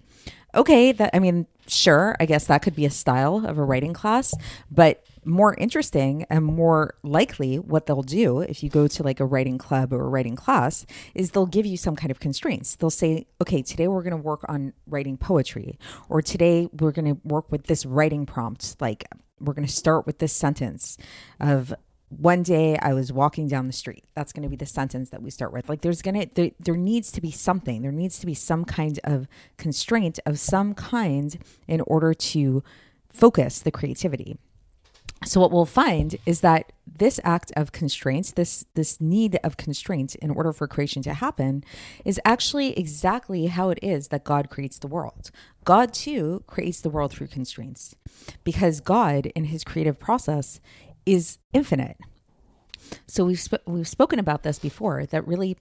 okay 0.54 0.92
that 0.92 1.08
i 1.14 1.18
mean 1.18 1.46
sure 1.66 2.14
i 2.20 2.26
guess 2.26 2.46
that 2.46 2.60
could 2.60 2.76
be 2.76 2.84
a 2.84 2.90
style 2.90 3.46
of 3.46 3.56
a 3.56 3.64
writing 3.64 3.94
class 3.94 4.34
but 4.70 5.02
more 5.24 5.54
interesting 5.54 6.24
and 6.30 6.44
more 6.44 6.94
likely 7.02 7.58
what 7.58 7.86
they'll 7.86 8.02
do 8.02 8.40
if 8.40 8.62
you 8.62 8.70
go 8.70 8.86
to 8.86 9.02
like 9.02 9.20
a 9.20 9.24
writing 9.24 9.58
club 9.58 9.92
or 9.92 10.02
a 10.02 10.08
writing 10.08 10.36
class 10.36 10.86
is 11.14 11.32
they'll 11.32 11.46
give 11.46 11.66
you 11.66 11.76
some 11.76 11.96
kind 11.96 12.12
of 12.12 12.20
constraints. 12.20 12.76
They'll 12.76 12.90
say 12.90 13.26
okay 13.40 13.60
today 13.60 13.88
we're 13.88 14.04
going 14.04 14.12
to 14.12 14.22
work 14.22 14.44
on 14.48 14.72
writing 14.86 15.16
poetry 15.16 15.78
or 16.08 16.22
today 16.22 16.68
we're 16.78 16.92
going 16.92 17.12
to 17.12 17.20
work 17.24 17.50
with 17.50 17.64
this 17.66 17.84
writing 17.84 18.24
prompt 18.24 18.80
like 18.80 19.04
we're 19.40 19.52
going 19.52 19.66
to 19.66 19.72
start 19.72 20.06
with 20.06 20.18
this 20.18 20.32
sentence 20.32 20.96
of 21.40 21.74
one 22.08 22.42
day 22.42 22.78
I 22.78 22.92
was 22.94 23.12
walking 23.12 23.48
down 23.48 23.66
the 23.66 23.72
street. 23.72 24.04
That's 24.14 24.32
going 24.32 24.44
to 24.44 24.48
be 24.48 24.56
the 24.56 24.66
sentence 24.66 25.10
that 25.10 25.22
we 25.22 25.30
start 25.30 25.52
with. 25.52 25.68
Like 25.68 25.80
there's 25.80 26.02
going 26.02 26.20
to 26.20 26.28
there, 26.34 26.50
there 26.60 26.76
needs 26.76 27.10
to 27.12 27.20
be 27.20 27.30
something. 27.30 27.82
There 27.82 27.92
needs 27.92 28.18
to 28.20 28.26
be 28.26 28.34
some 28.34 28.64
kind 28.64 29.00
of 29.04 29.26
constraint 29.56 30.18
of 30.24 30.38
some 30.38 30.74
kind 30.74 31.38
in 31.66 31.80
order 31.82 32.14
to 32.14 32.62
focus 33.08 33.60
the 33.60 33.70
creativity. 33.70 34.38
So 35.24 35.40
what 35.40 35.50
we'll 35.50 35.64
find 35.64 36.16
is 36.26 36.40
that 36.42 36.72
this 36.86 37.18
act 37.24 37.50
of 37.56 37.72
constraints, 37.72 38.32
this 38.32 38.66
this 38.74 39.00
need 39.00 39.38
of 39.42 39.56
constraints 39.56 40.14
in 40.16 40.30
order 40.30 40.52
for 40.52 40.68
creation 40.68 41.02
to 41.02 41.14
happen 41.14 41.64
is 42.04 42.20
actually 42.24 42.78
exactly 42.78 43.46
how 43.46 43.70
it 43.70 43.78
is 43.82 44.08
that 44.08 44.24
God 44.24 44.50
creates 44.50 44.78
the 44.78 44.86
world. 44.86 45.30
God 45.64 45.92
too 45.94 46.44
creates 46.46 46.80
the 46.80 46.90
world 46.90 47.12
through 47.12 47.28
constraints. 47.28 47.96
Because 48.44 48.80
God 48.80 49.26
in 49.34 49.44
his 49.44 49.64
creative 49.64 49.98
process 49.98 50.60
is 51.06 51.38
infinite. 51.52 51.96
So 53.06 53.24
we've 53.24 53.40
sp- 53.40 53.64
we've 53.66 53.88
spoken 53.88 54.18
about 54.18 54.42
this 54.42 54.58
before 54.58 55.06
that 55.06 55.26
really 55.26 55.56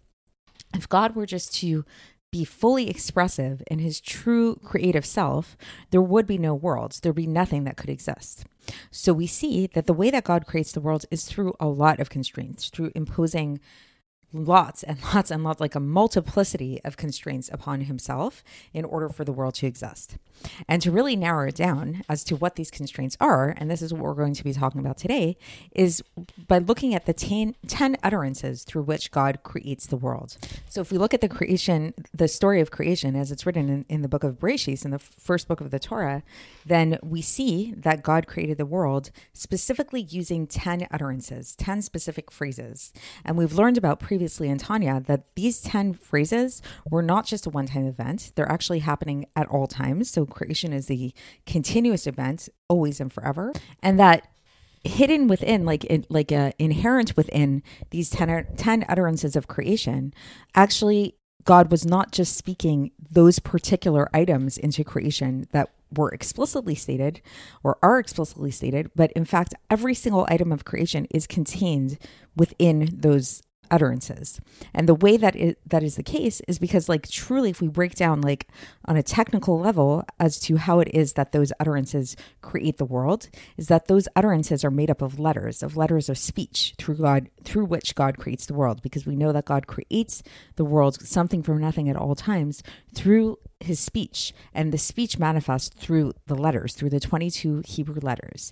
if 0.74 0.90
God 0.90 1.16
were 1.16 1.26
just 1.26 1.54
to 1.56 1.86
be 2.32 2.44
fully 2.44 2.90
expressive 2.90 3.64
in 3.68 3.80
his 3.80 4.02
true 4.02 4.58
creative 4.58 5.06
self, 5.06 5.56
there 5.92 6.02
would 6.02 6.28
be 6.28 6.38
no 6.38 6.54
worlds. 6.54 7.00
There'd 7.00 7.16
be 7.16 7.28
nothing 7.28 7.64
that 7.64 7.78
could 7.78 7.90
exist. 7.90 8.44
So 8.92 9.14
we 9.14 9.26
see 9.26 9.68
that 9.68 9.86
the 9.86 9.94
way 9.94 10.10
that 10.10 10.26
God 10.26 10.46
creates 10.46 10.74
the 10.74 10.82
world 10.82 11.06
is 11.10 11.24
through 11.24 11.54
a 11.62 11.68
lot 11.68 12.02
of 12.02 12.10
constraints, 12.10 12.70
through 12.70 12.92
imposing 12.94 13.62
lots 14.44 14.84
and 14.84 15.02
lots 15.14 15.32
and 15.32 15.44
lots, 15.44 15.62
like 15.62 15.76
a 15.76 15.80
multiplicity 15.80 16.82
of 16.84 16.98
constraints 16.98 17.50
upon 17.52 17.82
himself 17.82 18.44
in 18.74 18.86
order 18.86 19.10
for 19.10 19.24
the 19.24 19.32
world 19.32 19.56
to 19.56 19.68
exist. 19.68 20.18
And 20.68 20.82
to 20.82 20.92
really 20.92 21.16
narrow 21.16 21.48
it 21.48 21.56
down 21.56 22.04
as 22.10 22.24
to 22.26 22.36
what 22.36 22.56
these 22.56 22.70
constraints 22.70 23.16
are, 23.22 23.56
and 23.58 23.72
this 23.72 23.82
is 23.82 23.94
what 23.94 24.04
we're 24.04 24.14
going 24.14 24.34
to 24.34 24.44
be 24.44 24.54
talking 24.54 24.82
about 24.82 24.98
today, 24.98 25.38
is 25.72 26.04
by 26.48 26.58
looking 26.58 26.94
at 26.94 27.06
the 27.06 27.14
ten, 27.14 27.56
10 27.68 27.98
utterances 28.04 28.64
through 28.64 28.84
which 28.84 29.12
God 29.12 29.40
creates 29.44 29.88
the 29.88 29.96
world. 29.96 30.38
So 30.70 30.82
if 30.82 30.92
we 30.92 30.98
look 30.98 31.14
at 31.14 31.22
the 31.22 31.30
creation, 31.30 31.94
the 32.14 32.28
story 32.28 32.60
of 32.60 32.72
creation 32.72 33.16
as 33.16 33.32
it's 33.32 33.46
written 33.46 33.70
in, 33.70 33.86
in 33.88 34.02
the 34.02 34.08
book 34.10 34.24
of 34.24 34.40
Bereshit, 34.40 34.66
in 34.84 34.92
the 34.92 35.00
first 35.00 35.48
book 35.48 35.62
of 35.62 35.72
the 35.72 35.80
Torah, 35.80 36.24
then 36.66 36.98
we 37.02 37.22
see 37.22 37.74
that 37.78 38.04
God 38.04 38.28
created 38.28 38.58
the 38.58 38.66
world 38.66 39.12
specifically 39.34 40.02
using 40.02 40.48
10 40.48 40.88
utterances, 40.92 41.56
10 41.56 41.82
specific 41.82 42.32
phrases. 42.32 42.92
And 43.24 43.38
we've 43.38 43.54
learned 43.54 43.78
about 43.78 44.00
previously 44.26 44.50
in 44.50 44.58
Tanya 44.58 45.04
that 45.06 45.24
these 45.36 45.62
10 45.62 45.94
phrases 45.94 46.60
were 46.90 47.04
not 47.04 47.28
just 47.28 47.46
a 47.46 47.50
one 47.52 47.68
time 47.68 47.86
event, 47.86 48.32
they're 48.34 48.52
actually 48.52 48.80
happening 48.80 49.28
at 49.36 49.48
all 49.50 49.68
times. 49.68 50.10
So 50.10 50.26
creation 50.26 50.74
is 50.74 50.88
the 50.88 51.14
continuous 51.46 52.08
event, 52.08 52.50
always 52.68 53.00
and 53.00 53.14
forever. 53.14 53.54
And 53.84 54.00
that 54.00 54.28
hidden 54.84 55.28
within 55.28 55.64
like 55.64 55.84
in, 55.86 56.08
like 56.10 56.32
uh, 56.32 56.54
inherent 56.58 57.16
within 57.16 57.62
these 57.92 58.10
10, 58.10 58.48
10 58.58 58.86
utterances 58.90 59.36
of 59.36 59.48
creation 59.48 60.14
actually 60.54 61.16
god 61.44 61.72
was 61.72 61.84
not 61.84 62.12
just 62.12 62.38
speaking 62.38 62.92
those 63.12 63.40
particular 63.40 64.08
items 64.14 64.60
into 64.60 64.84
creation 64.84 65.48
that 65.54 65.70
were 65.98 66.10
explicitly 66.10 66.76
stated 66.76 67.22
or 67.64 67.78
are 67.82 68.00
explicitly 68.00 68.52
stated, 68.52 68.92
but 68.96 69.12
in 69.14 69.26
fact, 69.26 69.54
every 69.70 69.94
single 69.94 70.26
item 70.30 70.52
of 70.52 70.66
creation 70.66 71.08
is 71.12 71.28
contained 71.28 71.98
within 72.36 72.90
those 72.92 73.42
utterances. 73.72 74.40
And 74.74 74.88
the 74.88 74.96
way 74.96 75.18
that 75.18 75.36
it, 75.36 75.60
that 75.66 75.84
is 75.84 75.96
the 75.96 76.04
case 76.04 76.42
is 76.48 76.60
because 76.60 76.90
like 76.90 77.10
truly 77.10 77.50
if 77.50 77.62
we 77.62 77.68
break 77.68 77.96
down 77.96 78.22
like 78.22 78.48
on 78.86 78.98
a 78.98 79.04
technical 79.04 79.60
level 79.60 80.04
as 80.20 80.40
to 80.42 80.58
how 80.58 80.80
it 80.80 80.90
is 80.94 81.14
that 81.14 81.32
those 81.32 81.52
utterances 81.60 82.16
create 82.42 82.78
the 82.78 82.86
world 82.86 83.30
is 83.58 83.68
that 83.68 83.88
those 83.88 84.08
utterances 84.16 84.64
are 84.64 84.72
made 84.72 84.90
up 84.90 85.02
of 85.02 85.20
letters, 85.20 85.64
of 85.64 85.78
letters 85.78 86.10
of 86.10 86.18
speech 86.18 86.74
through 86.78 86.96
God 86.96 87.30
through 87.44 87.66
which 87.66 87.96
God 87.96 88.18
creates 88.18 88.46
the 88.46 88.54
world. 88.54 88.82
Because 88.82 89.06
we 89.06 89.16
know 89.16 89.32
that 89.32 89.46
God 89.46 89.68
creates 89.68 90.24
the 90.56 90.66
world 90.66 91.00
something 91.08 91.44
from 91.44 91.60
nothing 91.60 91.90
at 91.90 91.96
all 91.96 92.16
times 92.16 92.64
through 92.94 93.38
his 93.60 93.80
speech. 93.80 94.34
And 94.54 94.72
the 94.72 94.78
speech 94.78 95.18
manifests 95.18 95.70
through 95.76 96.14
the 96.28 96.36
letters 96.36 96.74
through 96.74 96.90
the 96.90 97.00
22 97.00 97.64
Hebrew 97.66 98.00
letters 98.02 98.52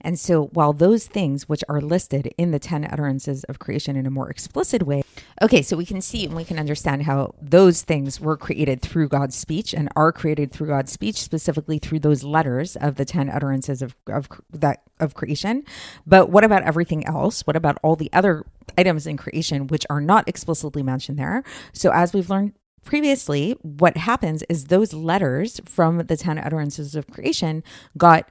And 0.00 0.18
so, 0.18 0.46
while 0.46 0.72
those 0.72 1.06
things 1.06 1.48
which 1.48 1.64
are 1.68 1.80
listed 1.80 2.32
in 2.38 2.50
the 2.50 2.58
10 2.58 2.84
utterances 2.84 3.44
of 3.44 3.58
creation 3.58 3.96
in 3.96 4.06
a 4.06 4.10
more 4.10 4.30
explicit 4.30 4.84
way, 4.84 5.02
okay, 5.42 5.62
so 5.62 5.76
we 5.76 5.86
can 5.86 6.00
see 6.00 6.24
and 6.24 6.34
we 6.34 6.44
can 6.44 6.58
understand 6.58 7.04
how 7.04 7.34
those 7.40 7.82
things 7.82 8.20
were 8.20 8.36
created 8.36 8.80
through 8.80 9.08
God's 9.08 9.36
speech 9.36 9.74
and 9.74 9.88
are 9.96 10.12
created 10.12 10.52
through 10.52 10.68
God's 10.68 10.92
speech, 10.92 11.16
specifically 11.16 11.78
through 11.78 12.00
those 12.00 12.24
letters 12.24 12.76
of 12.76 12.96
the 12.96 13.04
10 13.04 13.30
utterances 13.30 13.82
of, 13.82 13.94
of 14.08 14.28
that 14.52 14.82
of 15.00 15.14
creation. 15.14 15.64
But 16.06 16.30
what 16.30 16.44
about 16.44 16.62
everything 16.62 17.06
else? 17.06 17.42
What 17.46 17.56
about 17.56 17.78
all 17.82 17.96
the 17.96 18.10
other 18.12 18.44
items 18.78 19.06
in 19.06 19.16
creation 19.16 19.66
which 19.66 19.86
are 19.90 20.00
not 20.00 20.28
explicitly 20.28 20.82
mentioned 20.82 21.18
there? 21.18 21.42
So, 21.72 21.90
as 21.92 22.12
we've 22.12 22.30
learned 22.30 22.52
previously, 22.84 23.52
what 23.62 23.96
happens 23.96 24.42
is 24.48 24.66
those 24.66 24.92
letters 24.92 25.60
from 25.64 25.98
the 25.98 26.16
10 26.16 26.38
utterances 26.38 26.94
of 26.94 27.06
creation 27.08 27.64
got 27.96 28.30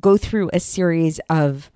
go 0.00 0.16
through 0.16 0.50
a 0.52 0.60
series 0.60 1.20
of 1.30 1.70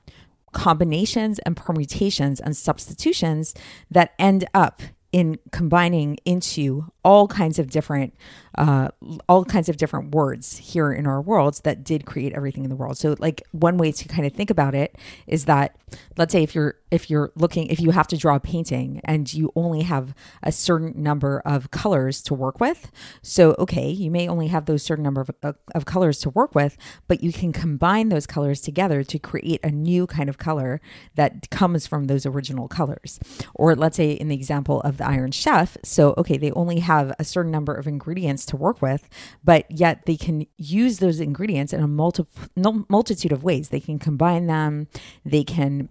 combinations 0.52 1.38
and 1.40 1.56
permutations 1.56 2.40
and 2.40 2.56
substitutions 2.56 3.54
that 3.90 4.12
end 4.18 4.46
up 4.54 4.82
in 5.12 5.38
combining 5.50 6.18
into 6.24 6.91
all 7.04 7.26
kinds 7.26 7.58
of 7.58 7.70
different 7.70 8.14
uh, 8.58 8.88
all 9.28 9.44
kinds 9.44 9.68
of 9.70 9.78
different 9.78 10.14
words 10.14 10.58
here 10.58 10.92
in 10.92 11.06
our 11.06 11.22
worlds 11.22 11.60
that 11.60 11.82
did 11.82 12.04
create 12.04 12.34
everything 12.34 12.64
in 12.64 12.70
the 12.70 12.76
world. 12.76 12.98
So 12.98 13.16
like 13.18 13.42
one 13.52 13.78
way 13.78 13.92
to 13.92 14.08
kind 14.08 14.26
of 14.26 14.32
think 14.34 14.50
about 14.50 14.74
it 14.74 14.96
is 15.26 15.46
that 15.46 15.76
let's 16.18 16.32
say 16.32 16.42
if 16.42 16.54
you're 16.54 16.74
if 16.90 17.08
you're 17.08 17.32
looking 17.34 17.68
if 17.68 17.80
you 17.80 17.90
have 17.92 18.06
to 18.08 18.16
draw 18.16 18.36
a 18.36 18.40
painting 18.40 19.00
and 19.04 19.32
you 19.32 19.50
only 19.56 19.82
have 19.82 20.14
a 20.42 20.52
certain 20.52 20.92
number 21.02 21.40
of 21.46 21.70
colors 21.70 22.20
to 22.24 22.34
work 22.34 22.60
with. 22.60 22.90
So 23.22 23.56
okay, 23.58 23.88
you 23.88 24.10
may 24.10 24.28
only 24.28 24.48
have 24.48 24.66
those 24.66 24.82
certain 24.82 25.02
number 25.02 25.22
of, 25.22 25.30
of, 25.42 25.56
of 25.74 25.86
colors 25.86 26.18
to 26.20 26.30
work 26.30 26.54
with, 26.54 26.76
but 27.08 27.22
you 27.22 27.32
can 27.32 27.52
combine 27.52 28.10
those 28.10 28.26
colors 28.26 28.60
together 28.60 29.02
to 29.02 29.18
create 29.18 29.60
a 29.64 29.70
new 29.70 30.06
kind 30.06 30.28
of 30.28 30.36
color 30.36 30.80
that 31.14 31.48
comes 31.48 31.86
from 31.86 32.04
those 32.04 32.26
original 32.26 32.68
colors. 32.68 33.18
Or 33.54 33.74
let's 33.74 33.96
say 33.96 34.12
in 34.12 34.28
the 34.28 34.34
example 34.34 34.82
of 34.82 34.98
the 34.98 35.06
Iron 35.06 35.30
Chef, 35.30 35.78
so 35.82 36.14
okay, 36.18 36.36
they 36.36 36.52
only 36.52 36.80
have 36.80 36.91
a 37.00 37.24
certain 37.24 37.50
number 37.50 37.74
of 37.74 37.86
ingredients 37.86 38.46
to 38.46 38.56
work 38.56 38.82
with, 38.82 39.08
but 39.44 39.70
yet 39.70 40.06
they 40.06 40.16
can 40.16 40.46
use 40.56 40.98
those 40.98 41.20
ingredients 41.20 41.72
in 41.72 41.80
a 41.80 41.88
multi- 41.88 42.26
multitude 42.56 43.32
of 43.32 43.44
ways. 43.44 43.68
They 43.68 43.80
can 43.80 43.98
combine 43.98 44.46
them, 44.46 44.88
they 45.24 45.44
can 45.44 45.88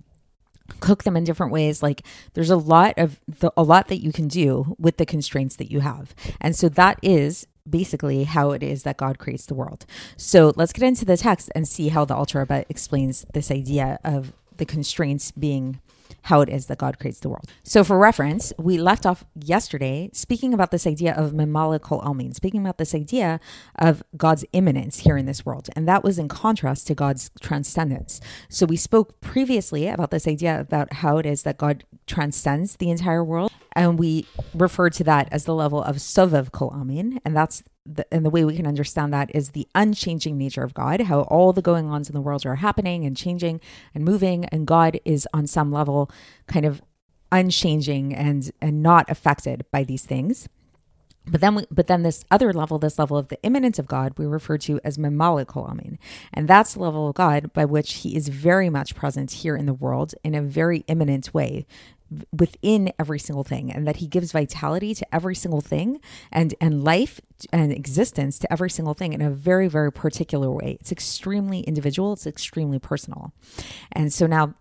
cook 0.79 1.03
them 1.03 1.17
in 1.17 1.25
different 1.25 1.51
ways 1.51 1.83
like 1.83 2.01
there's 2.33 2.49
a 2.49 2.55
lot 2.55 2.97
of 2.97 3.19
the, 3.27 3.51
a 3.57 3.63
lot 3.63 3.89
that 3.89 4.01
you 4.01 4.13
can 4.13 4.29
do 4.29 4.73
with 4.79 4.95
the 4.95 5.05
constraints 5.05 5.57
that 5.57 5.69
you 5.69 5.81
have 5.81 6.15
and 6.39 6.55
so 6.55 6.69
that 6.69 6.97
is 7.01 7.45
basically 7.69 8.23
how 8.23 8.51
it 8.51 8.63
is 8.63 8.83
that 8.83 8.97
God 8.97 9.19
creates 9.19 9.45
the 9.45 9.53
world. 9.53 9.85
So 10.17 10.53
let's 10.55 10.73
get 10.73 10.83
into 10.83 11.05
the 11.05 11.17
text 11.17 11.51
and 11.55 11.67
see 11.67 11.89
how 11.89 12.05
the 12.05 12.15
Rebbe 12.33 12.65
explains 12.69 13.25
this 13.33 13.51
idea 13.51 13.99
of 14.03 14.33
the 14.57 14.65
constraints 14.65 15.31
being 15.31 15.79
how 16.23 16.41
it 16.41 16.49
is 16.49 16.67
that 16.67 16.77
God 16.77 16.99
creates 16.99 17.19
the 17.19 17.29
world. 17.29 17.45
So, 17.63 17.83
for 17.83 17.97
reference, 17.97 18.53
we 18.57 18.77
left 18.77 19.05
off 19.05 19.23
yesterday 19.35 20.09
speaking 20.13 20.53
about 20.53 20.71
this 20.71 20.87
idea 20.87 21.13
of 21.13 21.31
Memale 21.31 21.79
Kol 21.81 22.01
Almin, 22.01 22.33
speaking 22.33 22.61
about 22.61 22.77
this 22.77 22.95
idea 22.95 23.39
of 23.77 24.03
God's 24.17 24.45
immanence 24.53 24.99
here 24.99 25.17
in 25.17 25.25
this 25.25 25.45
world. 25.45 25.69
And 25.75 25.87
that 25.87 26.03
was 26.03 26.19
in 26.19 26.27
contrast 26.27 26.87
to 26.87 26.95
God's 26.95 27.31
transcendence. 27.41 28.21
So, 28.49 28.65
we 28.65 28.77
spoke 28.77 29.19
previously 29.21 29.87
about 29.87 30.11
this 30.11 30.27
idea 30.27 30.59
about 30.59 30.93
how 30.93 31.17
it 31.17 31.25
is 31.25 31.43
that 31.43 31.57
God 31.57 31.83
transcends 32.07 32.75
the 32.77 32.89
entire 32.89 33.23
world. 33.23 33.51
And 33.73 33.97
we 33.97 34.25
referred 34.53 34.93
to 34.93 35.03
that 35.05 35.29
as 35.31 35.45
the 35.45 35.55
level 35.55 35.81
of 35.81 35.97
Sovev 35.97 36.51
Kol 36.51 36.71
Almin. 36.71 37.19
And 37.23 37.35
that's 37.35 37.63
the, 37.85 38.05
and 38.13 38.25
the 38.25 38.29
way 38.29 38.45
we 38.45 38.55
can 38.55 38.67
understand 38.67 39.13
that 39.13 39.33
is 39.33 39.51
the 39.51 39.67
unchanging 39.73 40.37
nature 40.37 40.63
of 40.63 40.73
God, 40.73 41.01
how 41.01 41.21
all 41.21 41.53
the 41.53 41.61
going 41.61 41.89
ons 41.89 42.09
in 42.09 42.13
the 42.13 42.21
world 42.21 42.45
are 42.45 42.55
happening 42.55 43.05
and 43.05 43.17
changing 43.17 43.59
and 43.93 44.05
moving, 44.05 44.45
and 44.45 44.67
God 44.67 44.99
is 45.05 45.27
on 45.33 45.47
some 45.47 45.71
level 45.71 46.09
kind 46.47 46.65
of 46.65 46.81
unchanging 47.31 48.13
and 48.13 48.51
and 48.61 48.83
not 48.83 49.09
affected 49.09 49.65
by 49.71 49.83
these 49.83 50.05
things. 50.05 50.47
But 51.27 51.39
then, 51.39 51.53
we, 51.53 51.65
but 51.69 51.85
then 51.85 52.01
this 52.01 52.25
other 52.31 52.51
level, 52.51 52.79
this 52.79 52.97
level 52.97 53.15
of 53.15 53.27
the 53.27 53.41
immanence 53.43 53.77
of 53.77 53.87
God, 53.87 54.13
we 54.17 54.25
refer 54.25 54.57
to 54.59 54.79
as 54.83 54.97
memale 54.97 55.45
almin, 55.45 55.97
and 56.33 56.47
that's 56.47 56.73
the 56.73 56.79
level 56.79 57.09
of 57.09 57.15
God 57.15 57.53
by 57.53 57.63
which 57.63 57.93
He 57.97 58.15
is 58.15 58.27
very 58.27 58.69
much 58.69 58.95
present 58.95 59.31
here 59.31 59.55
in 59.55 59.67
the 59.67 59.73
world 59.73 60.15
in 60.23 60.33
a 60.33 60.41
very 60.41 60.83
immanent 60.87 61.31
way, 61.31 61.67
within 62.37 62.91
every 62.99 63.19
single 63.19 63.43
thing 63.43 63.71
and 63.71 63.87
that 63.87 63.97
he 63.97 64.07
gives 64.07 64.31
vitality 64.31 64.93
to 64.93 65.15
every 65.15 65.35
single 65.35 65.61
thing 65.61 65.99
and 66.31 66.53
and 66.59 66.83
life 66.83 67.21
and 67.53 67.71
existence 67.71 68.37
to 68.39 68.51
every 68.51 68.69
single 68.69 68.93
thing 68.93 69.13
in 69.13 69.21
a 69.21 69.29
very 69.29 69.67
very 69.67 69.91
particular 69.91 70.51
way. 70.51 70.77
It's 70.79 70.91
extremely 70.91 71.61
individual. 71.61 72.13
It's 72.13 72.27
extremely 72.27 72.79
personal. 72.79 73.33
And 73.91 74.11
so 74.11 74.27
now 74.27 74.55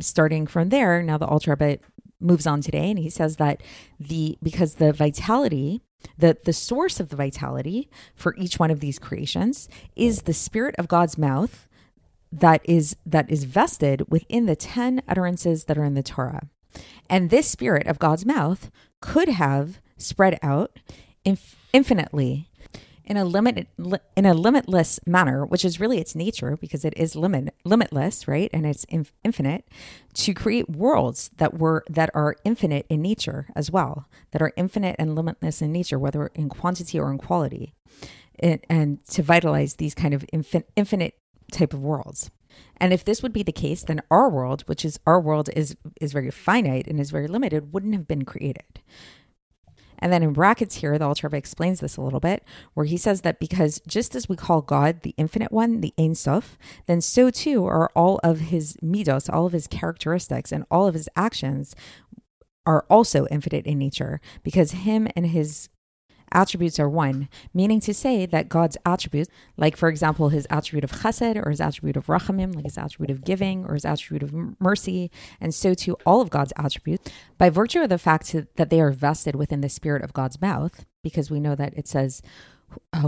starting 0.00 0.46
from 0.46 0.68
there 0.68 1.02
now 1.02 1.18
the 1.18 1.26
Alter 1.26 1.52
Rebbe 1.52 1.78
moves 2.20 2.46
on 2.46 2.60
today 2.60 2.90
and 2.90 2.98
he 2.98 3.10
says 3.10 3.36
that 3.36 3.62
the 3.98 4.38
because 4.42 4.74
the 4.74 4.92
vitality 4.92 5.82
the 6.18 6.36
the 6.44 6.52
source 6.52 7.00
of 7.00 7.08
the 7.08 7.16
vitality 7.16 7.90
for 8.14 8.34
each 8.36 8.58
one 8.58 8.70
of 8.70 8.80
these 8.80 8.98
creations 8.98 9.68
is 9.96 10.22
the 10.22 10.32
spirit 10.32 10.74
of 10.78 10.88
God's 10.88 11.18
mouth 11.18 11.68
that 12.30 12.60
is 12.64 12.96
that 13.06 13.30
is 13.30 13.44
vested 13.44 14.04
within 14.08 14.46
the 14.46 14.56
10 14.56 15.02
utterances 15.08 15.64
that 15.64 15.78
are 15.78 15.84
in 15.84 15.94
the 15.94 16.02
Torah 16.02 16.48
and 17.08 17.30
this 17.30 17.50
spirit 17.50 17.86
of 17.86 17.98
God's 17.98 18.26
mouth 18.26 18.70
could 19.00 19.28
have 19.28 19.80
spread 19.96 20.38
out 20.42 20.78
inf- 21.24 21.56
infinitely 21.72 22.48
in 23.06 23.16
a 23.16 23.24
limit 23.24 23.68
in 24.16 24.26
a 24.26 24.34
limitless 24.34 24.98
manner, 25.06 25.44
which 25.44 25.64
is 25.64 25.78
really 25.78 25.98
its 25.98 26.14
nature 26.14 26.56
because 26.56 26.84
it 26.84 26.94
is 26.96 27.14
limit 27.14 27.54
limitless, 27.64 28.26
right? 28.26 28.48
And 28.52 28.64
it's 28.64 28.84
inf- 28.84 29.12
infinite 29.22 29.68
to 30.14 30.32
create 30.32 30.70
worlds 30.70 31.30
that 31.36 31.58
were 31.58 31.84
that 31.88 32.10
are 32.14 32.36
infinite 32.44 32.86
in 32.88 33.02
nature 33.02 33.48
as 33.54 33.70
well, 33.70 34.08
that 34.30 34.42
are 34.42 34.52
infinite 34.56 34.96
and 34.98 35.14
limitless 35.14 35.60
in 35.60 35.72
nature, 35.72 35.98
whether 35.98 36.28
in 36.28 36.48
quantity 36.48 36.98
or 36.98 37.10
in 37.10 37.18
quality, 37.18 37.74
and, 38.38 38.60
and 38.70 39.04
to 39.06 39.22
vitalize 39.22 39.74
these 39.74 39.94
kind 39.94 40.14
of 40.14 40.24
infin- 40.32 40.64
infinite 40.76 41.14
type 41.52 41.74
of 41.74 41.82
worlds. 41.82 42.30
And 42.76 42.92
if 42.92 43.04
this 43.04 43.22
would 43.22 43.32
be 43.32 43.42
the 43.42 43.52
case, 43.52 43.82
then 43.82 44.02
our 44.10 44.28
world, 44.28 44.62
which 44.62 44.84
is 44.84 44.98
our 45.06 45.20
world 45.20 45.48
is 45.54 45.76
is 46.00 46.12
very 46.12 46.30
finite 46.30 46.86
and 46.86 47.00
is 47.00 47.10
very 47.10 47.28
limited, 47.28 47.72
wouldn't 47.72 47.94
have 47.94 48.08
been 48.08 48.24
created. 48.24 48.80
And 49.98 50.12
then 50.12 50.22
in 50.22 50.32
brackets 50.32 50.76
here, 50.76 50.98
the 50.98 51.06
Alter 51.06 51.28
explains 51.32 51.80
this 51.80 51.96
a 51.96 52.02
little 52.02 52.20
bit, 52.20 52.44
where 52.74 52.84
he 52.84 52.96
says 52.96 53.22
that 53.22 53.40
because 53.40 53.80
just 53.86 54.14
as 54.14 54.28
we 54.28 54.36
call 54.36 54.60
God 54.60 55.00
the 55.00 55.14
infinite 55.16 55.52
one, 55.52 55.80
the 55.80 55.94
Ein 55.98 56.14
Sof, 56.14 56.58
then 56.86 57.00
so 57.00 57.30
too 57.30 57.64
are 57.64 57.90
all 57.94 58.20
of 58.22 58.40
his 58.40 58.76
midos, 58.82 59.32
all 59.32 59.46
of 59.46 59.52
his 59.52 59.66
characteristics, 59.66 60.52
and 60.52 60.66
all 60.70 60.86
of 60.86 60.94
his 60.94 61.08
actions 61.16 61.74
are 62.66 62.84
also 62.90 63.26
infinite 63.30 63.66
in 63.66 63.78
nature, 63.78 64.20
because 64.42 64.72
him 64.72 65.08
and 65.14 65.28
his 65.28 65.68
attributes 66.34 66.78
are 66.78 66.88
one, 66.88 67.28
meaning 67.52 67.80
to 67.80 67.94
say 67.94 68.26
that 68.26 68.48
God's 68.48 68.76
attributes, 68.84 69.30
like 69.56 69.76
for 69.76 69.88
example, 69.88 70.28
his 70.28 70.46
attribute 70.50 70.84
of 70.84 70.92
chesed 70.92 71.44
or 71.44 71.50
his 71.50 71.60
attribute 71.60 71.96
of 71.96 72.06
rachamim, 72.06 72.54
like 72.54 72.64
his 72.64 72.78
attribute 72.78 73.10
of 73.10 73.24
giving 73.24 73.64
or 73.64 73.74
his 73.74 73.84
attribute 73.84 74.22
of 74.22 74.34
mercy, 74.60 75.10
and 75.40 75.54
so 75.54 75.74
too 75.74 75.96
all 76.04 76.20
of 76.20 76.30
God's 76.30 76.52
attributes, 76.56 77.10
by 77.38 77.50
virtue 77.50 77.80
of 77.80 77.88
the 77.88 77.98
fact 77.98 78.34
that 78.56 78.70
they 78.70 78.80
are 78.80 78.90
vested 78.90 79.34
within 79.34 79.60
the 79.60 79.68
spirit 79.68 80.02
of 80.02 80.12
God's 80.12 80.40
mouth, 80.40 80.84
because 81.02 81.30
we 81.30 81.40
know 81.40 81.54
that 81.54 81.74
it 81.76 81.88
says, 81.88 82.22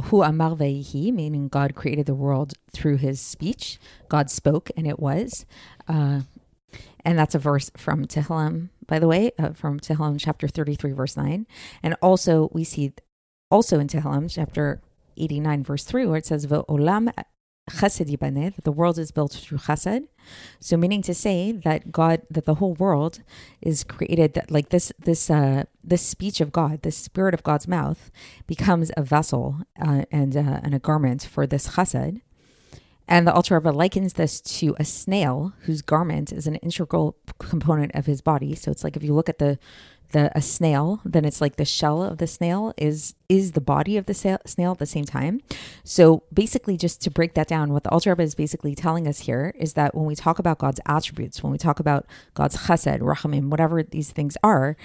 Hu 0.05 0.23
amar 0.23 0.55
vehi, 0.55 1.13
meaning 1.13 1.49
God 1.49 1.75
created 1.75 2.07
the 2.07 2.15
world 2.15 2.55
through 2.73 2.99
his 2.99 3.21
speech. 3.21 3.79
God 4.09 4.31
spoke 4.31 4.71
and 4.77 4.87
it 4.87 5.01
was. 5.01 5.45
Uh, 5.89 6.21
and 7.05 7.19
that's 7.19 7.35
a 7.35 7.39
verse 7.39 7.71
from 7.77 8.07
Tehillim, 8.07 8.71
by 8.87 8.99
the 8.99 9.07
way, 9.07 9.31
uh, 9.39 9.51
from 9.53 9.79
Tehillim 9.79 10.17
chapter 10.19 10.49
33, 10.49 10.93
verse 10.93 11.17
9. 11.17 11.47
And 11.83 11.95
also, 12.03 12.51
we 12.53 12.65
see 12.65 12.93
also 13.51 13.79
in 13.79 13.89
Tehillim, 13.89 14.31
chapter 14.33 14.81
89, 15.17 15.63
verse 15.63 15.85
3, 15.85 16.07
where 16.07 16.19
it 16.19 16.27
says, 16.27 16.47
Olam 16.47 17.13
chesed 17.71 18.55
that 18.55 18.65
the 18.65 18.73
world 18.73 18.99
is 18.99 19.11
built 19.11 19.33
through 19.33 19.59
chesed. 19.59 20.07
So 20.61 20.77
meaning 20.77 21.03
to 21.03 21.15
say 21.15 21.53
that 21.53 21.91
God, 21.91 22.23
that 22.31 22.45
the 22.45 22.55
whole 22.55 22.75
world 22.75 23.21
is 23.61 23.85
created, 23.85 24.35
that 24.35 24.51
like 24.51 24.69
this, 24.69 24.93
this, 24.99 25.31
uh, 25.31 25.65
this 25.83 26.03
speech 26.03 26.41
of 26.41 26.53
God, 26.53 26.83
this 26.83 26.97
spirit 26.97 27.35
of 27.35 27.43
God's 27.43 27.67
mouth 27.67 28.11
becomes 28.47 28.91
a 28.97 29.03
vessel 29.03 29.57
uh, 29.81 30.05
and, 30.11 30.37
uh, 30.37 30.61
and 30.63 30.75
a 30.75 30.79
garment 30.79 31.23
for 31.23 31.47
this 31.47 31.69
chesed. 31.71 32.21
And 33.09 33.27
the 33.27 33.33
Alter 33.33 33.55
Rebbe 33.55 33.71
likens 33.71 34.15
this 34.15 34.41
to 34.41 34.75
a 34.81 34.85
snail 34.85 35.53
whose 35.61 35.81
garment 35.81 36.33
is 36.33 36.49
an 36.49 36.57
integral 36.57 37.17
component 37.39 37.95
of 37.95 38.07
his 38.07 38.21
body. 38.21 38.57
So 38.57 38.73
it's 38.73 38.83
like 38.83 38.97
if 38.97 39.05
you 39.05 39.15
look 39.15 39.29
at 39.29 39.39
the 39.39 39.61
the 40.11 40.37
a 40.37 40.43
snail, 40.43 41.01
then 41.05 41.25
it's 41.25 41.41
like 41.41 41.57
the 41.57 41.65
shell 41.65 42.03
of 42.03 42.19
the 42.19 42.27
snail 42.27 42.73
is 42.77 43.15
is 43.29 43.53
the 43.53 43.61
body 43.61 43.97
of 43.97 44.07
the 44.07 44.15
snail 44.15 44.73
at 44.73 44.79
the 44.79 44.87
same 44.87 45.05
time. 45.05 45.41
So 45.85 46.23
basically, 46.33 46.77
just 46.77 47.01
to 47.03 47.11
break 47.11 47.35
that 47.35 47.49
down, 47.49 47.73
what 47.73 47.85
the 47.85 48.03
Rebbe 48.07 48.23
is 48.23 48.35
basically 48.35 48.75
telling 48.75 49.09
us 49.09 49.21
here 49.21 49.55
is 49.59 49.75
that 49.75 49.95
when 49.95 50.07
we 50.07 50.15
talk 50.15 50.39
about 50.39 50.59
God's 50.59 50.81
attributes, 50.87 51.43
when 51.43 51.53
we 51.53 51.59
talk 51.59 51.81
about 51.81 52.07
God's 52.35 52.57
chesed, 52.57 53.01
rachamim, 53.01 53.49
whatever 53.49 53.83
these 53.83 54.11
things 54.11 54.37
are, 54.43 54.77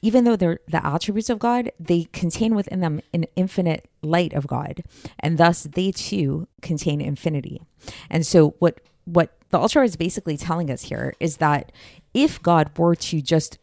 even 0.00 0.24
though 0.24 0.36
they're 0.36 0.60
the 0.68 0.84
attributes 0.86 1.30
of 1.30 1.38
God, 1.38 1.72
they 1.78 2.04
contain 2.12 2.54
within 2.54 2.80
them 2.80 3.00
an 3.12 3.24
infinite 3.36 3.88
light 4.02 4.32
of 4.32 4.46
God, 4.46 4.82
and 5.18 5.38
thus 5.38 5.64
they 5.64 5.90
too 5.90 6.46
contain 6.62 7.00
infinity. 7.00 7.62
And 8.08 8.26
so 8.26 8.54
what 8.58 8.80
what 9.04 9.34
the 9.50 9.58
Alter 9.58 9.82
is 9.82 9.96
basically 9.96 10.36
telling 10.36 10.70
us 10.70 10.82
here 10.82 11.14
is 11.18 11.38
that 11.38 11.72
if 12.12 12.40
God 12.42 12.70
were 12.76 12.94
to 12.96 13.22
just 13.22 13.58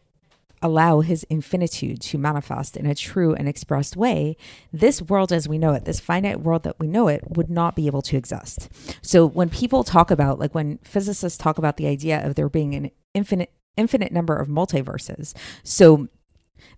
allow 0.62 1.00
his 1.00 1.24
infinitude 1.24 2.00
to 2.00 2.18
manifest 2.18 2.76
in 2.76 2.86
a 2.86 2.94
true 2.94 3.34
and 3.34 3.48
expressed 3.48 3.96
way, 3.96 4.36
this 4.72 5.02
world 5.02 5.32
as 5.32 5.48
we 5.48 5.58
know 5.58 5.72
it, 5.72 5.84
this 5.84 6.00
finite 6.00 6.40
world 6.40 6.62
that 6.64 6.78
we 6.78 6.86
know 6.86 7.08
it, 7.08 7.22
would 7.36 7.50
not 7.50 7.76
be 7.76 7.86
able 7.86 8.02
to 8.02 8.16
exist. 8.16 8.68
So 9.02 9.26
when 9.26 9.48
people 9.48 9.84
talk 9.84 10.10
about, 10.10 10.38
like 10.38 10.54
when 10.54 10.78
physicists 10.78 11.38
talk 11.38 11.58
about 11.58 11.76
the 11.76 11.86
idea 11.86 12.24
of 12.24 12.34
there 12.34 12.48
being 12.48 12.74
an 12.74 12.90
infinite 13.14 13.52
infinite 13.76 14.10
number 14.10 14.34
of 14.34 14.48
multiverses. 14.48 15.34
So 15.62 16.08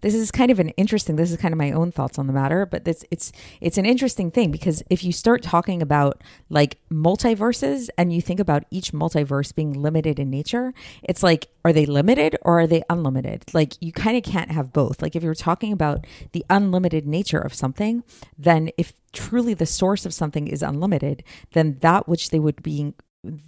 this 0.00 0.14
is 0.14 0.30
kind 0.30 0.50
of 0.50 0.59
an 0.59 0.71
interesting 0.71 1.16
this 1.16 1.30
is 1.30 1.37
kind 1.37 1.52
of 1.52 1.59
my 1.59 1.71
own 1.71 1.90
thoughts 1.90 2.18
on 2.18 2.26
the 2.26 2.33
matter 2.33 2.66
but 2.66 2.87
it's 2.87 3.04
it's 3.11 3.33
it's 3.61 3.78
an 3.78 3.87
interesting 3.87 4.30
thing 4.30 4.50
because 4.50 4.83
if 4.90 5.04
you 5.04 5.12
start 5.12 5.42
talking 5.42 5.83
about 5.83 6.23
like 6.49 6.78
multiverses 6.90 7.88
and 7.97 8.12
you 8.12 8.21
think 8.21 8.40
about 8.40 8.64
each 8.71 8.92
multiverse 8.92 9.54
being 9.54 9.73
limited 9.73 10.18
in 10.18 10.30
nature 10.30 10.73
it's 11.02 11.23
like 11.23 11.49
are 11.68 11.73
they 11.73 11.85
limited 11.85 12.35
or 12.42 12.61
are 12.61 12.66
they 12.66 12.83
unlimited? 12.88 13.45
Like 13.52 13.75
you 13.83 13.92
kind 13.92 14.16
of 14.16 14.23
can't 14.23 14.50
have 14.50 14.73
both. 14.73 15.02
Like 15.02 15.14
if 15.14 15.23
you're 15.23 15.35
talking 15.35 15.71
about 15.71 16.07
the 16.33 16.42
unlimited 16.49 17.07
nature 17.07 17.40
of 17.40 17.52
something 17.52 18.02
then 18.38 18.71
if 18.78 18.95
truly 19.12 19.52
the 19.52 19.66
source 19.66 20.07
of 20.07 20.14
something 20.14 20.49
is 20.49 20.62
unlimited 20.62 21.25
then 21.52 21.78
that 21.80 22.09
which 22.09 22.30
they 22.30 22.38
would 22.38 22.62
be 22.62 22.95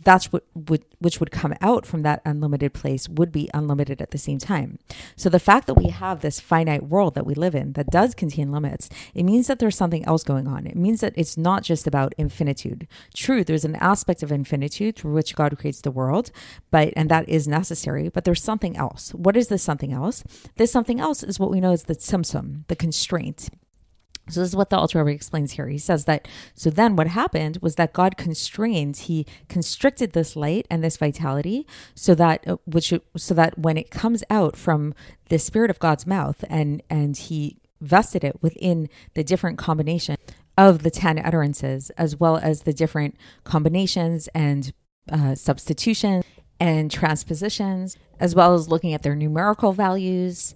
that's 0.04 0.32
what 0.32 0.44
would 0.54 0.84
which 0.98 1.18
would 1.18 1.30
come 1.30 1.54
out 1.60 1.86
from 1.86 2.02
that 2.02 2.20
unlimited 2.24 2.74
place 2.74 3.08
would 3.08 3.32
be 3.32 3.48
unlimited 3.54 4.02
at 4.02 4.10
the 4.10 4.18
same 4.18 4.38
time. 4.38 4.78
So 5.16 5.28
the 5.28 5.38
fact 5.38 5.66
that 5.66 5.74
we 5.74 5.88
have 5.88 6.20
this 6.20 6.40
finite 6.40 6.84
world 6.84 7.14
that 7.14 7.26
we 7.26 7.34
live 7.34 7.54
in 7.54 7.72
that 7.72 7.90
does 7.90 8.14
contain 8.14 8.50
limits, 8.50 8.88
it 9.14 9.22
means 9.22 9.46
that 9.46 9.58
there's 9.58 9.76
something 9.76 10.04
else 10.04 10.22
going 10.22 10.46
on. 10.46 10.66
It 10.66 10.76
means 10.76 11.00
that 11.00 11.14
it's 11.16 11.36
not 11.36 11.62
just 11.62 11.86
about 11.86 12.14
infinitude. 12.18 12.86
True, 13.14 13.44
there's 13.44 13.64
an 13.64 13.76
aspect 13.76 14.22
of 14.22 14.30
infinitude 14.30 14.96
through 14.96 15.14
which 15.14 15.34
God 15.34 15.56
creates 15.58 15.80
the 15.80 15.90
world, 15.90 16.30
but 16.70 16.92
and 16.96 17.10
that 17.10 17.28
is 17.28 17.48
necessary, 17.48 18.08
but 18.08 18.24
there's 18.24 18.42
something 18.42 18.76
else. 18.76 19.10
What 19.14 19.36
is 19.36 19.48
this 19.48 19.62
something 19.62 19.92
else? 19.92 20.22
This 20.56 20.72
something 20.72 21.00
else 21.00 21.22
is 21.22 21.38
what 21.38 21.50
we 21.50 21.60
know 21.60 21.72
as 21.72 21.84
the 21.84 21.96
tzimtzum, 21.96 22.66
the 22.68 22.76
constraint. 22.76 23.48
So 24.30 24.40
this 24.40 24.50
is 24.50 24.56
what 24.56 24.70
the 24.70 24.76
Alter 24.76 25.02
Rebbe 25.02 25.14
explains 25.14 25.52
here. 25.52 25.68
He 25.68 25.78
says 25.78 26.04
that 26.04 26.28
so 26.54 26.70
then 26.70 26.96
what 26.96 27.08
happened 27.08 27.58
was 27.60 27.74
that 27.76 27.92
God 27.92 28.16
constrained, 28.16 28.96
he 28.96 29.26
constricted 29.48 30.12
this 30.12 30.36
light 30.36 30.66
and 30.70 30.82
this 30.82 30.96
vitality 30.96 31.66
so 31.94 32.14
that 32.14 32.46
uh, 32.46 32.56
which 32.64 32.92
so 33.16 33.34
that 33.34 33.58
when 33.58 33.76
it 33.76 33.90
comes 33.90 34.22
out 34.30 34.56
from 34.56 34.94
the 35.28 35.38
spirit 35.38 35.70
of 35.70 35.78
God's 35.78 36.06
mouth 36.06 36.44
and 36.48 36.82
and 36.88 37.16
he 37.16 37.58
vested 37.80 38.24
it 38.24 38.36
within 38.42 38.88
the 39.14 39.24
different 39.24 39.58
combination 39.58 40.16
of 40.58 40.82
the 40.82 40.90
10 40.90 41.18
utterances 41.24 41.90
as 41.90 42.16
well 42.16 42.36
as 42.36 42.62
the 42.62 42.72
different 42.72 43.16
combinations 43.44 44.28
and 44.34 44.72
uh, 45.10 45.34
and 46.60 46.90
transpositions 46.90 47.96
as 48.20 48.34
well 48.34 48.52
as 48.52 48.68
looking 48.68 48.92
at 48.92 49.02
their 49.02 49.16
numerical 49.16 49.72
values 49.72 50.54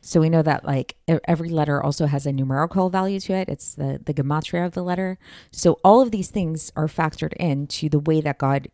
so 0.00 0.20
we 0.20 0.30
know 0.30 0.42
that 0.42 0.64
like 0.64 0.96
every 1.06 1.50
letter 1.50 1.82
also 1.82 2.06
has 2.06 2.26
a 2.26 2.32
numerical 2.32 2.88
value 2.88 3.20
to 3.20 3.32
it. 3.34 3.48
It's 3.48 3.74
the 3.74 4.00
the 4.04 4.14
gematria 4.14 4.64
of 4.64 4.72
the 4.72 4.82
letter. 4.82 5.18
So 5.50 5.78
all 5.84 6.00
of 6.00 6.10
these 6.10 6.30
things 6.30 6.72
are 6.76 6.86
factored 6.86 7.34
into 7.34 7.88
the 7.88 7.98
way 7.98 8.20
that 8.20 8.38
God 8.38 8.68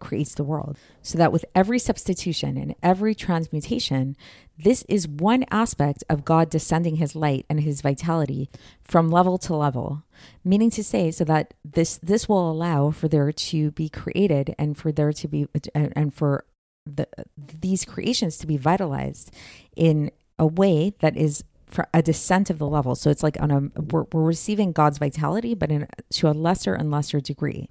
creates 0.00 0.34
the 0.34 0.44
world. 0.44 0.76
So 1.00 1.16
that 1.18 1.30
with 1.30 1.44
every 1.54 1.78
substitution 1.78 2.56
and 2.56 2.74
every 2.82 3.14
transmutation, 3.14 4.16
this 4.58 4.84
is 4.88 5.06
one 5.06 5.44
aspect 5.50 6.02
of 6.10 6.24
God 6.24 6.50
descending 6.50 6.96
his 6.96 7.14
light 7.14 7.46
and 7.48 7.60
his 7.60 7.80
vitality 7.80 8.50
from 8.82 9.10
level 9.10 9.38
to 9.38 9.54
level. 9.54 10.04
Meaning 10.44 10.70
to 10.70 10.82
say 10.82 11.10
so 11.10 11.24
that 11.24 11.54
this 11.64 11.98
this 12.02 12.28
will 12.28 12.50
allow 12.50 12.90
for 12.90 13.08
there 13.08 13.30
to 13.30 13.70
be 13.72 13.88
created 13.88 14.54
and 14.58 14.76
for 14.76 14.90
there 14.90 15.12
to 15.12 15.28
be 15.28 15.46
and 15.74 16.12
for 16.12 16.44
the 16.84 17.06
these 17.36 17.84
creations 17.84 18.36
to 18.38 18.46
be 18.46 18.56
vitalized 18.56 19.30
in 19.76 20.10
a 20.38 20.46
way 20.46 20.94
that 21.00 21.16
is 21.16 21.44
for 21.66 21.88
a 21.94 22.02
descent 22.02 22.50
of 22.50 22.58
the 22.58 22.68
level. 22.68 22.94
So 22.94 23.10
it's 23.10 23.22
like 23.22 23.40
on 23.40 23.50
a 23.50 23.80
we're, 23.80 24.04
we're 24.12 24.22
receiving 24.22 24.72
God's 24.72 24.98
vitality, 24.98 25.54
but 25.54 25.70
in 25.70 25.88
to 26.10 26.28
a 26.28 26.32
lesser 26.32 26.74
and 26.74 26.90
lesser 26.90 27.20
degree. 27.20 27.70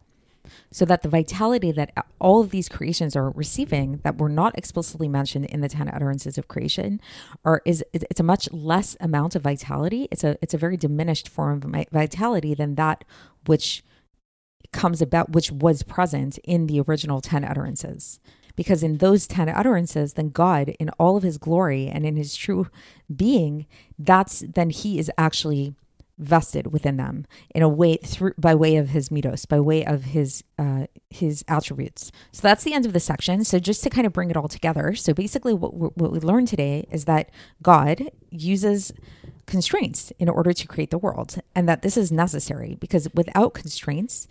So 0.71 0.85
that 0.85 1.03
the 1.03 1.07
vitality 1.07 1.71
that 1.71 1.93
all 2.19 2.41
of 2.41 2.49
these 2.49 2.67
creations 2.67 3.15
are 3.15 3.29
receiving, 3.29 4.01
that 4.03 4.17
were 4.17 4.27
not 4.27 4.57
explicitly 4.57 5.07
mentioned 5.07 5.45
in 5.45 5.61
the 5.61 5.69
ten 5.69 5.87
utterances 5.87 6.37
of 6.37 6.47
creation, 6.47 6.99
are 7.45 7.61
is 7.63 7.83
it's 7.93 8.19
a 8.19 8.23
much 8.23 8.51
less 8.51 8.97
amount 8.99 9.35
of 9.35 9.43
vitality. 9.43 10.07
It's 10.11 10.23
a 10.23 10.37
it's 10.41 10.53
a 10.53 10.57
very 10.57 10.77
diminished 10.77 11.29
form 11.29 11.61
of 11.63 11.85
vitality 11.91 12.53
than 12.55 12.75
that 12.75 13.05
which 13.45 13.83
comes 14.73 15.01
about, 15.01 15.31
which 15.31 15.51
was 15.51 15.83
present 15.83 16.37
in 16.39 16.67
the 16.67 16.81
original 16.81 17.21
ten 17.21 17.45
utterances 17.45 18.19
because 18.55 18.83
in 18.83 18.97
those 18.97 19.27
10 19.27 19.49
utterances 19.49 20.13
then 20.13 20.29
god 20.29 20.69
in 20.79 20.89
all 20.91 21.17
of 21.17 21.23
his 21.23 21.37
glory 21.37 21.87
and 21.87 22.05
in 22.05 22.15
his 22.15 22.35
true 22.35 22.67
being 23.13 23.65
that's 23.97 24.39
then 24.39 24.69
he 24.69 24.99
is 24.99 25.11
actually 25.17 25.75
vested 26.21 26.71
within 26.71 26.97
them 26.97 27.25
in 27.53 27.63
a 27.63 27.67
way 27.67 27.97
through 27.97 28.33
by 28.37 28.53
way 28.53 28.75
of 28.75 28.89
his 28.89 29.09
midos 29.09 29.47
by 29.47 29.59
way 29.59 29.83
of 29.83 30.03
his 30.05 30.43
uh, 30.59 30.85
his 31.09 31.43
attributes. 31.47 32.11
So 32.31 32.41
that's 32.43 32.63
the 32.63 32.73
end 32.73 32.85
of 32.85 32.93
the 32.93 32.99
section. 32.99 33.43
So 33.43 33.57
just 33.57 33.83
to 33.83 33.89
kind 33.89 34.05
of 34.05 34.13
bring 34.13 34.29
it 34.29 34.37
all 34.37 34.47
together 34.47 34.93
so 34.93 35.13
basically 35.13 35.53
what, 35.53 35.73
what 35.97 36.11
we 36.11 36.19
learned 36.19 36.47
today 36.47 36.85
is 36.91 37.05
that 37.05 37.31
god 37.61 38.11
uses 38.29 38.93
constraints 39.47 40.13
in 40.19 40.29
order 40.29 40.53
to 40.53 40.67
create 40.67 40.91
the 40.91 40.97
world 40.97 41.37
and 41.55 41.67
that 41.67 41.81
this 41.81 41.97
is 41.97 42.11
necessary 42.11 42.77
because 42.79 43.07
without 43.13 43.53
constraints 43.53 44.27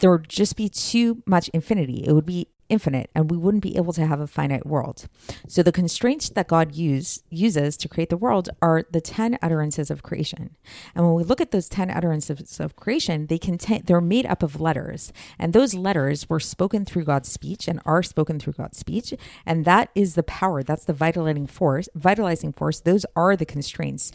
there 0.00 0.10
would 0.10 0.28
just 0.28 0.56
be 0.56 0.68
too 0.68 1.22
much 1.26 1.48
infinity. 1.50 2.04
It 2.06 2.12
would 2.12 2.26
be 2.26 2.48
infinite 2.70 3.10
and 3.14 3.30
we 3.30 3.36
wouldn't 3.36 3.62
be 3.62 3.76
able 3.76 3.92
to 3.92 4.06
have 4.06 4.20
a 4.20 4.26
finite 4.26 4.66
world. 4.66 5.06
So 5.48 5.62
the 5.62 5.72
constraints 5.72 6.30
that 6.30 6.48
God 6.48 6.74
use, 6.74 7.22
uses 7.28 7.76
to 7.78 7.88
create 7.88 8.08
the 8.08 8.16
world 8.16 8.48
are 8.62 8.84
the 8.90 9.00
10 9.00 9.38
utterances 9.42 9.90
of 9.90 10.02
creation. 10.02 10.56
And 10.94 11.04
when 11.04 11.14
we 11.14 11.24
look 11.24 11.40
at 11.40 11.50
those 11.50 11.68
10 11.68 11.90
utterances 11.90 12.60
of 12.60 12.76
creation, 12.76 13.26
they 13.26 13.38
contain 13.38 13.82
they're 13.84 14.00
made 14.00 14.26
up 14.26 14.42
of 14.42 14.60
letters. 14.60 15.12
And 15.38 15.52
those 15.52 15.74
letters 15.74 16.28
were 16.28 16.40
spoken 16.40 16.84
through 16.84 17.04
God's 17.04 17.30
speech 17.30 17.68
and 17.68 17.80
are 17.84 18.02
spoken 18.02 18.38
through 18.38 18.54
God's 18.54 18.78
speech, 18.78 19.14
and 19.44 19.64
that 19.64 19.90
is 19.94 20.14
the 20.14 20.22
power, 20.22 20.62
that's 20.62 20.84
the 20.84 20.92
vitalizing 20.92 21.46
force, 21.46 21.88
vitalizing 21.94 22.52
force. 22.52 22.80
Those 22.80 23.04
are 23.16 23.36
the 23.36 23.46
constraints. 23.46 24.12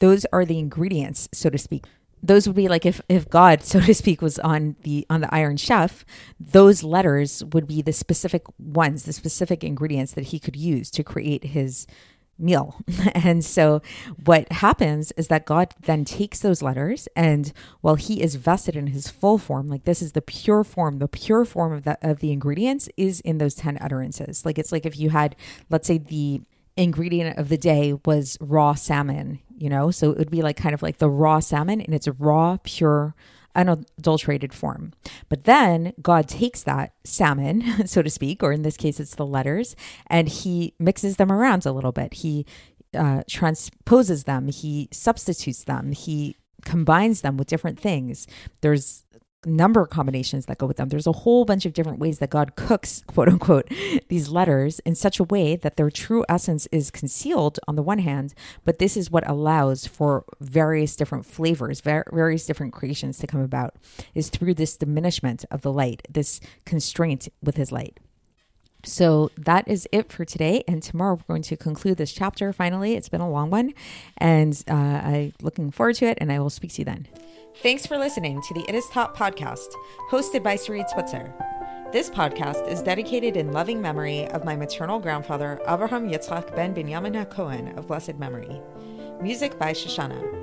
Those 0.00 0.26
are 0.32 0.44
the 0.44 0.58
ingredients, 0.58 1.28
so 1.32 1.48
to 1.48 1.58
speak, 1.58 1.84
those 2.22 2.46
would 2.46 2.56
be 2.56 2.68
like 2.68 2.86
if 2.86 3.00
if 3.08 3.28
God, 3.28 3.62
so 3.62 3.80
to 3.80 3.94
speak, 3.94 4.22
was 4.22 4.38
on 4.38 4.76
the 4.82 5.06
on 5.10 5.20
the 5.20 5.34
Iron 5.34 5.56
Chef, 5.56 6.04
those 6.38 6.82
letters 6.82 7.42
would 7.52 7.66
be 7.66 7.82
the 7.82 7.92
specific 7.92 8.42
ones, 8.58 9.04
the 9.04 9.12
specific 9.12 9.64
ingredients 9.64 10.12
that 10.12 10.26
he 10.26 10.38
could 10.38 10.56
use 10.56 10.90
to 10.92 11.02
create 11.02 11.44
his 11.44 11.86
meal. 12.38 12.76
and 13.14 13.44
so 13.44 13.82
what 14.24 14.50
happens 14.52 15.12
is 15.12 15.28
that 15.28 15.46
God 15.46 15.74
then 15.82 16.04
takes 16.04 16.40
those 16.40 16.62
letters 16.62 17.08
and 17.14 17.52
while 17.80 17.94
he 17.94 18.22
is 18.22 18.36
vested 18.36 18.74
in 18.76 18.88
his 18.88 19.08
full 19.08 19.38
form, 19.38 19.68
like 19.68 19.84
this 19.84 20.02
is 20.02 20.12
the 20.12 20.22
pure 20.22 20.64
form, 20.64 20.98
the 20.98 21.08
pure 21.08 21.44
form 21.44 21.72
of 21.72 21.84
the 21.84 21.98
of 22.02 22.20
the 22.20 22.32
ingredients 22.32 22.88
is 22.96 23.20
in 23.20 23.38
those 23.38 23.54
10 23.54 23.78
utterances. 23.80 24.44
Like 24.44 24.58
it's 24.58 24.72
like 24.72 24.86
if 24.86 24.98
you 24.98 25.10
had 25.10 25.36
let's 25.70 25.86
say 25.86 25.98
the 25.98 26.42
ingredient 26.76 27.38
of 27.38 27.48
the 27.48 27.58
day 27.58 27.94
was 28.04 28.38
raw 28.40 28.74
salmon, 28.74 29.40
you 29.62 29.70
know? 29.70 29.92
So 29.92 30.10
it 30.10 30.18
would 30.18 30.30
be 30.30 30.42
like 30.42 30.56
kind 30.56 30.74
of 30.74 30.82
like 30.82 30.98
the 30.98 31.08
raw 31.08 31.38
salmon 31.38 31.80
in 31.80 31.92
its 31.92 32.08
raw, 32.08 32.58
pure, 32.64 33.14
unadulterated 33.54 34.52
form. 34.52 34.92
But 35.28 35.44
then 35.44 35.92
God 36.02 36.26
takes 36.26 36.64
that 36.64 36.94
salmon, 37.04 37.86
so 37.86 38.02
to 38.02 38.10
speak, 38.10 38.42
or 38.42 38.52
in 38.52 38.62
this 38.62 38.76
case, 38.76 38.98
it's 38.98 39.14
the 39.14 39.26
letters, 39.26 39.76
and 40.08 40.28
he 40.28 40.74
mixes 40.80 41.16
them 41.16 41.30
around 41.30 41.64
a 41.64 41.72
little 41.72 41.92
bit. 41.92 42.14
He 42.14 42.44
uh, 42.92 43.22
transposes 43.28 44.24
them, 44.24 44.48
he 44.48 44.88
substitutes 44.90 45.64
them, 45.64 45.92
he 45.92 46.36
combines 46.64 47.20
them 47.20 47.36
with 47.36 47.48
different 47.48 47.78
things. 47.78 48.26
There's 48.62 49.04
number 49.44 49.86
combinations 49.86 50.46
that 50.46 50.58
go 50.58 50.66
with 50.66 50.76
them. 50.76 50.88
There's 50.88 51.06
a 51.06 51.12
whole 51.12 51.44
bunch 51.44 51.66
of 51.66 51.72
different 51.72 51.98
ways 51.98 52.18
that 52.18 52.30
God 52.30 52.56
cooks, 52.56 53.02
quote 53.06 53.28
unquote, 53.28 53.70
these 54.08 54.28
letters 54.28 54.78
in 54.80 54.94
such 54.94 55.18
a 55.18 55.24
way 55.24 55.56
that 55.56 55.76
their 55.76 55.90
true 55.90 56.24
essence 56.28 56.66
is 56.72 56.90
concealed 56.90 57.58
on 57.66 57.76
the 57.76 57.82
one 57.82 57.98
hand, 57.98 58.34
but 58.64 58.78
this 58.78 58.96
is 58.96 59.10
what 59.10 59.28
allows 59.28 59.86
for 59.86 60.24
various 60.40 60.96
different 60.96 61.26
flavors, 61.26 61.80
various 61.80 62.46
different 62.46 62.72
creations 62.72 63.18
to 63.18 63.26
come 63.26 63.40
about, 63.40 63.74
is 64.14 64.28
through 64.28 64.54
this 64.54 64.76
diminishment 64.76 65.44
of 65.50 65.62
the 65.62 65.72
light, 65.72 66.02
this 66.08 66.40
constraint 66.64 67.28
with 67.42 67.56
his 67.56 67.72
light. 67.72 67.98
So 68.84 69.30
that 69.36 69.68
is 69.68 69.88
it 69.92 70.10
for 70.10 70.24
today. 70.24 70.64
And 70.66 70.82
tomorrow 70.82 71.14
we're 71.14 71.34
going 71.34 71.42
to 71.42 71.56
conclude 71.56 71.98
this 71.98 72.12
chapter 72.12 72.52
finally. 72.52 72.94
It's 72.94 73.08
been 73.08 73.20
a 73.20 73.30
long 73.30 73.50
one, 73.50 73.72
and 74.18 74.62
uh, 74.68 74.74
I'm 74.74 75.32
looking 75.40 75.70
forward 75.70 75.96
to 75.96 76.06
it, 76.06 76.18
and 76.20 76.32
I 76.32 76.38
will 76.38 76.50
speak 76.50 76.72
to 76.74 76.80
you 76.80 76.84
then. 76.84 77.08
Thanks 77.62 77.86
for 77.86 77.98
listening 77.98 78.40
to 78.42 78.54
the 78.54 78.64
It 78.68 78.74
Is 78.74 78.88
Taught 78.88 79.14
podcast, 79.14 79.68
hosted 80.10 80.42
by 80.42 80.56
Sarit 80.56 80.88
Switzer. 80.88 81.32
This 81.92 82.08
podcast 82.08 82.66
is 82.66 82.82
dedicated 82.82 83.36
in 83.36 83.52
loving 83.52 83.82
memory 83.82 84.26
of 84.28 84.44
my 84.44 84.56
maternal 84.56 84.98
grandfather, 84.98 85.60
Avraham 85.66 86.10
Yitzchak 86.10 86.56
ben 86.56 86.74
Binyamin 86.74 87.26
HaKohen 87.26 87.76
of 87.76 87.86
blessed 87.86 88.18
memory. 88.18 88.60
Music 89.20 89.58
by 89.58 89.72
Shoshannah. 89.72 90.42